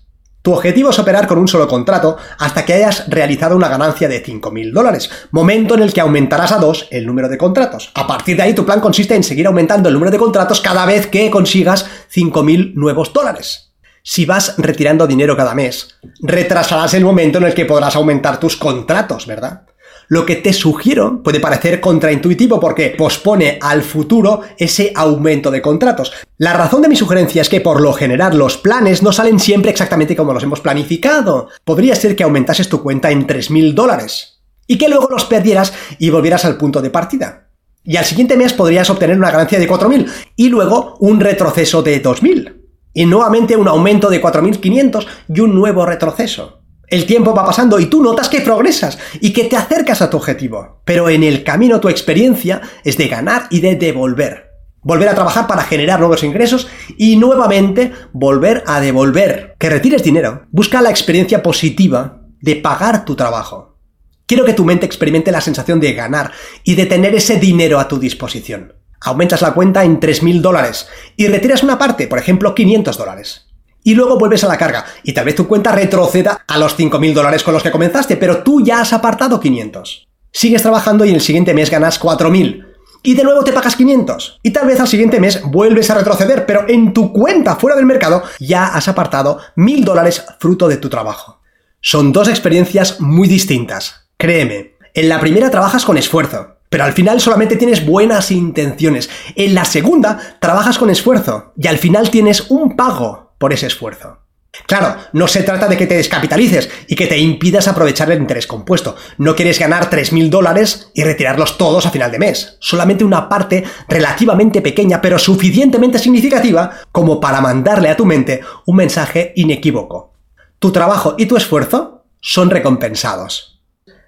Tu 0.47 0.53
objetivo 0.53 0.91
es 0.91 0.99
operar 0.99 1.27
con 1.27 1.39
un 1.39 1.47
solo 1.49 1.67
contrato 1.67 2.15
hasta 2.39 2.63
que 2.63 2.71
hayas 2.71 3.09
realizado 3.09 3.53
una 3.53 3.67
ganancia 3.67 4.07
de 4.07 4.23
5.000 4.23 4.71
dólares, 4.71 5.09
momento 5.31 5.75
en 5.75 5.81
el 5.81 5.91
que 5.91 5.99
aumentarás 5.99 6.53
a 6.53 6.57
2 6.57 6.87
el 6.91 7.05
número 7.05 7.27
de 7.27 7.37
contratos. 7.37 7.91
A 7.95 8.07
partir 8.07 8.37
de 8.37 8.43
ahí 8.43 8.55
tu 8.55 8.65
plan 8.65 8.79
consiste 8.79 9.13
en 9.13 9.25
seguir 9.25 9.45
aumentando 9.47 9.89
el 9.89 9.93
número 9.93 10.09
de 10.09 10.17
contratos 10.17 10.61
cada 10.61 10.85
vez 10.85 11.07
que 11.07 11.29
consigas 11.29 11.85
5.000 12.15 12.75
nuevos 12.75 13.11
dólares. 13.11 13.73
Si 14.03 14.25
vas 14.25 14.55
retirando 14.57 15.05
dinero 15.05 15.35
cada 15.35 15.53
mes, 15.53 15.99
retrasarás 16.21 16.93
el 16.93 17.03
momento 17.03 17.39
en 17.39 17.43
el 17.43 17.53
que 17.53 17.65
podrás 17.65 17.97
aumentar 17.97 18.39
tus 18.39 18.55
contratos, 18.55 19.27
¿verdad? 19.27 19.63
Lo 20.09 20.25
que 20.25 20.37
te 20.37 20.53
sugiero 20.53 21.21
puede 21.21 21.41
parecer 21.41 21.81
contraintuitivo 21.81 22.59
porque 22.59 22.95
pospone 22.97 23.57
al 23.61 23.81
futuro 23.81 24.41
ese 24.57 24.93
aumento 24.95 25.51
de 25.51 25.61
contratos. 25.61 26.13
La 26.37 26.53
razón 26.53 26.81
de 26.81 26.87
mi 26.87 26.95
sugerencia 26.95 27.41
es 27.41 27.49
que 27.49 27.59
por 27.59 27.81
lo 27.81 27.91
general 27.91 28.37
los 28.37 28.57
planes 28.57 29.03
no 29.03 29.11
salen 29.11 29.39
siempre 29.39 29.71
exactamente 29.71 30.15
como 30.15 30.33
los 30.33 30.43
hemos 30.43 30.61
planificado. 30.61 31.49
Podría 31.65 31.95
ser 31.95 32.15
que 32.15 32.23
aumentases 32.23 32.69
tu 32.69 32.81
cuenta 32.81 33.11
en 33.11 33.27
3.000 33.27 33.73
dólares 33.73 34.41
y 34.65 34.77
que 34.77 34.87
luego 34.87 35.07
los 35.09 35.25
perdieras 35.25 35.73
y 35.99 36.09
volvieras 36.09 36.45
al 36.45 36.57
punto 36.57 36.81
de 36.81 36.89
partida. 36.89 37.49
Y 37.83 37.97
al 37.97 38.05
siguiente 38.05 38.37
mes 38.37 38.53
podrías 38.53 38.89
obtener 38.89 39.17
una 39.17 39.31
ganancia 39.31 39.59
de 39.59 39.69
4.000 39.69 40.09
y 40.35 40.49
luego 40.49 40.95
un 40.99 41.19
retroceso 41.19 41.81
de 41.83 42.01
2.000. 42.01 42.55
Y 42.93 43.05
nuevamente 43.05 43.57
un 43.57 43.67
aumento 43.67 44.09
de 44.09 44.21
4.500 44.21 45.05
y 45.33 45.39
un 45.41 45.53
nuevo 45.53 45.85
retroceso. 45.85 46.63
El 46.87 47.05
tiempo 47.05 47.35
va 47.35 47.45
pasando 47.45 47.79
y 47.79 47.87
tú 47.87 48.01
notas 48.01 48.29
que 48.29 48.39
progresas 48.39 48.97
y 49.19 49.33
que 49.33 49.43
te 49.43 49.57
acercas 49.57 50.01
a 50.01 50.09
tu 50.09 50.15
objetivo. 50.15 50.81
Pero 50.85 51.09
en 51.09 51.21
el 51.21 51.43
camino 51.43 51.81
tu 51.81 51.89
experiencia 51.89 52.61
es 52.85 52.97
de 52.97 53.09
ganar 53.09 53.47
y 53.49 53.59
de 53.59 53.75
devolver. 53.75 54.51
Volver 54.83 55.09
a 55.09 55.15
trabajar 55.15 55.47
para 55.47 55.63
generar 55.63 55.99
nuevos 55.99 56.23
ingresos 56.23 56.69
y 56.97 57.17
nuevamente 57.17 57.91
volver 58.13 58.63
a 58.67 58.79
devolver. 58.79 59.55
Que 59.59 59.69
retires 59.69 60.01
dinero. 60.01 60.45
Busca 60.49 60.81
la 60.81 60.89
experiencia 60.89 61.43
positiva 61.43 62.21
de 62.39 62.55
pagar 62.55 63.03
tu 63.03 63.17
trabajo. 63.17 63.79
Quiero 64.25 64.45
que 64.45 64.53
tu 64.53 64.63
mente 64.63 64.85
experimente 64.85 65.31
la 65.33 65.41
sensación 65.41 65.81
de 65.81 65.93
ganar 65.93 66.31
y 66.63 66.75
de 66.75 66.85
tener 66.85 67.13
ese 67.15 67.37
dinero 67.37 67.79
a 67.79 67.89
tu 67.89 67.99
disposición. 67.99 68.75
Aumentas 69.01 69.41
la 69.41 69.53
cuenta 69.53 69.83
en 69.83 69.99
3.000 69.99 70.39
dólares 70.39 70.87
y 71.17 71.27
retiras 71.27 71.63
una 71.63 71.77
parte, 71.77 72.07
por 72.07 72.17
ejemplo 72.17 72.55
500 72.55 72.97
dólares 72.97 73.46
y 73.87 73.95
luego 73.95 74.17
vuelves 74.17 74.43
a 74.43 74.49
la 74.49 74.57
carga 74.57 74.83
y 75.01 75.13
tal 75.13 75.23
vez 75.23 75.35
tu 75.35 75.47
cuenta 75.47 75.71
retroceda 75.71 76.43
a 76.45 76.57
los 76.57 76.77
5.000 76.77 77.13
dólares 77.13 77.41
con 77.41 77.53
los 77.53 77.63
que 77.63 77.71
comenzaste, 77.71 78.17
pero 78.17 78.43
tú 78.43 78.61
ya 78.61 78.81
has 78.81 78.91
apartado 78.91 79.39
500. 79.39 80.09
Sigues 80.29 80.61
trabajando 80.61 81.05
y 81.05 81.09
en 81.09 81.15
el 81.15 81.21
siguiente 81.21 81.53
mes 81.53 81.71
ganas 81.71 81.97
4.000 81.97 82.65
y 83.01 83.13
de 83.13 83.23
nuevo 83.23 83.45
te 83.45 83.53
pagas 83.53 83.77
500. 83.77 84.41
Y 84.43 84.51
tal 84.51 84.67
vez 84.67 84.81
al 84.81 84.89
siguiente 84.89 85.21
mes 85.21 85.41
vuelves 85.41 85.89
a 85.89 85.93
retroceder, 85.93 86.45
pero 86.45 86.65
en 86.67 86.91
tu 86.91 87.13
cuenta 87.13 87.55
fuera 87.55 87.77
del 87.77 87.85
mercado 87.85 88.23
ya 88.41 88.67
has 88.67 88.89
apartado 88.89 89.39
1000 89.55 89.85
dólares 89.85 90.25
fruto 90.37 90.67
de 90.67 90.75
tu 90.75 90.89
trabajo. 90.89 91.39
Son 91.79 92.11
dos 92.11 92.27
experiencias 92.27 92.99
muy 92.99 93.29
distintas. 93.29 94.09
Créeme, 94.17 94.73
en 94.93 95.07
la 95.07 95.21
primera 95.21 95.49
trabajas 95.49 95.85
con 95.85 95.95
esfuerzo, 95.95 96.57
pero 96.67 96.83
al 96.83 96.91
final 96.91 97.21
solamente 97.21 97.55
tienes 97.55 97.85
buenas 97.85 98.31
intenciones. 98.31 99.09
En 99.35 99.55
la 99.55 99.63
segunda 99.63 100.37
trabajas 100.41 100.77
con 100.77 100.89
esfuerzo 100.89 101.53
y 101.55 101.67
al 101.67 101.77
final 101.77 102.09
tienes 102.09 102.51
un 102.51 102.75
pago 102.75 103.26
por 103.37 103.53
ese 103.53 103.67
esfuerzo. 103.67 104.27
Claro, 104.65 104.95
no 105.13 105.27
se 105.27 105.43
trata 105.43 105.67
de 105.67 105.77
que 105.77 105.87
te 105.87 105.95
descapitalices 105.95 106.69
y 106.87 106.95
que 106.95 107.07
te 107.07 107.17
impidas 107.17 107.67
aprovechar 107.67 108.11
el 108.11 108.19
interés 108.19 108.47
compuesto. 108.47 108.95
No 109.17 109.35
quieres 109.35 109.59
ganar 109.59 109.89
3.000 109.89 110.29
dólares 110.29 110.89
y 110.93 111.03
retirarlos 111.03 111.57
todos 111.57 111.85
a 111.85 111.91
final 111.91 112.11
de 112.11 112.19
mes. 112.19 112.57
Solamente 112.59 113.03
una 113.03 113.29
parte 113.29 113.63
relativamente 113.87 114.61
pequeña 114.61 115.01
pero 115.01 115.19
suficientemente 115.19 115.99
significativa 115.99 116.71
como 116.91 117.19
para 117.19 117.41
mandarle 117.41 117.89
a 117.89 117.97
tu 117.97 118.05
mente 118.05 118.41
un 118.65 118.75
mensaje 118.77 119.33
inequívoco. 119.35 120.13
Tu 120.59 120.71
trabajo 120.71 121.15
y 121.17 121.27
tu 121.27 121.37
esfuerzo 121.37 122.05
son 122.19 122.49
recompensados. 122.49 123.61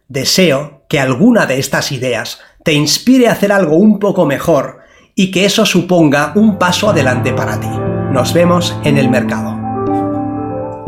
Deseo 0.07 0.83
que 0.89 0.99
alguna 0.99 1.45
de 1.45 1.59
estas 1.59 1.91
ideas 1.91 2.39
te 2.63 2.73
inspire 2.73 3.27
a 3.27 3.33
hacer 3.33 3.51
algo 3.51 3.77
un 3.77 3.99
poco 3.99 4.25
mejor 4.25 4.79
y 5.13 5.31
que 5.31 5.45
eso 5.45 5.65
suponga 5.65 6.33
un 6.35 6.57
paso 6.57 6.89
adelante 6.89 7.31
para 7.33 7.59
ti. 7.59 7.98
Nos 8.11 8.33
vemos 8.33 8.75
en 8.83 8.97
el 8.97 9.09
mercado. 9.09 9.55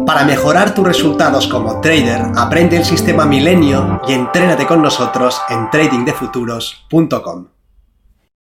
Para 0.05 0.25
mejorar 0.25 0.73
tus 0.73 0.85
resultados 0.85 1.47
como 1.47 1.79
trader, 1.79 2.19
aprende 2.35 2.77
el 2.77 2.83
sistema 2.83 3.25
Milenio 3.25 4.01
y 4.07 4.13
entrénate 4.13 4.65
con 4.65 4.81
nosotros 4.81 5.39
en 5.49 5.69
tradingdefuturos.com. 5.69 7.60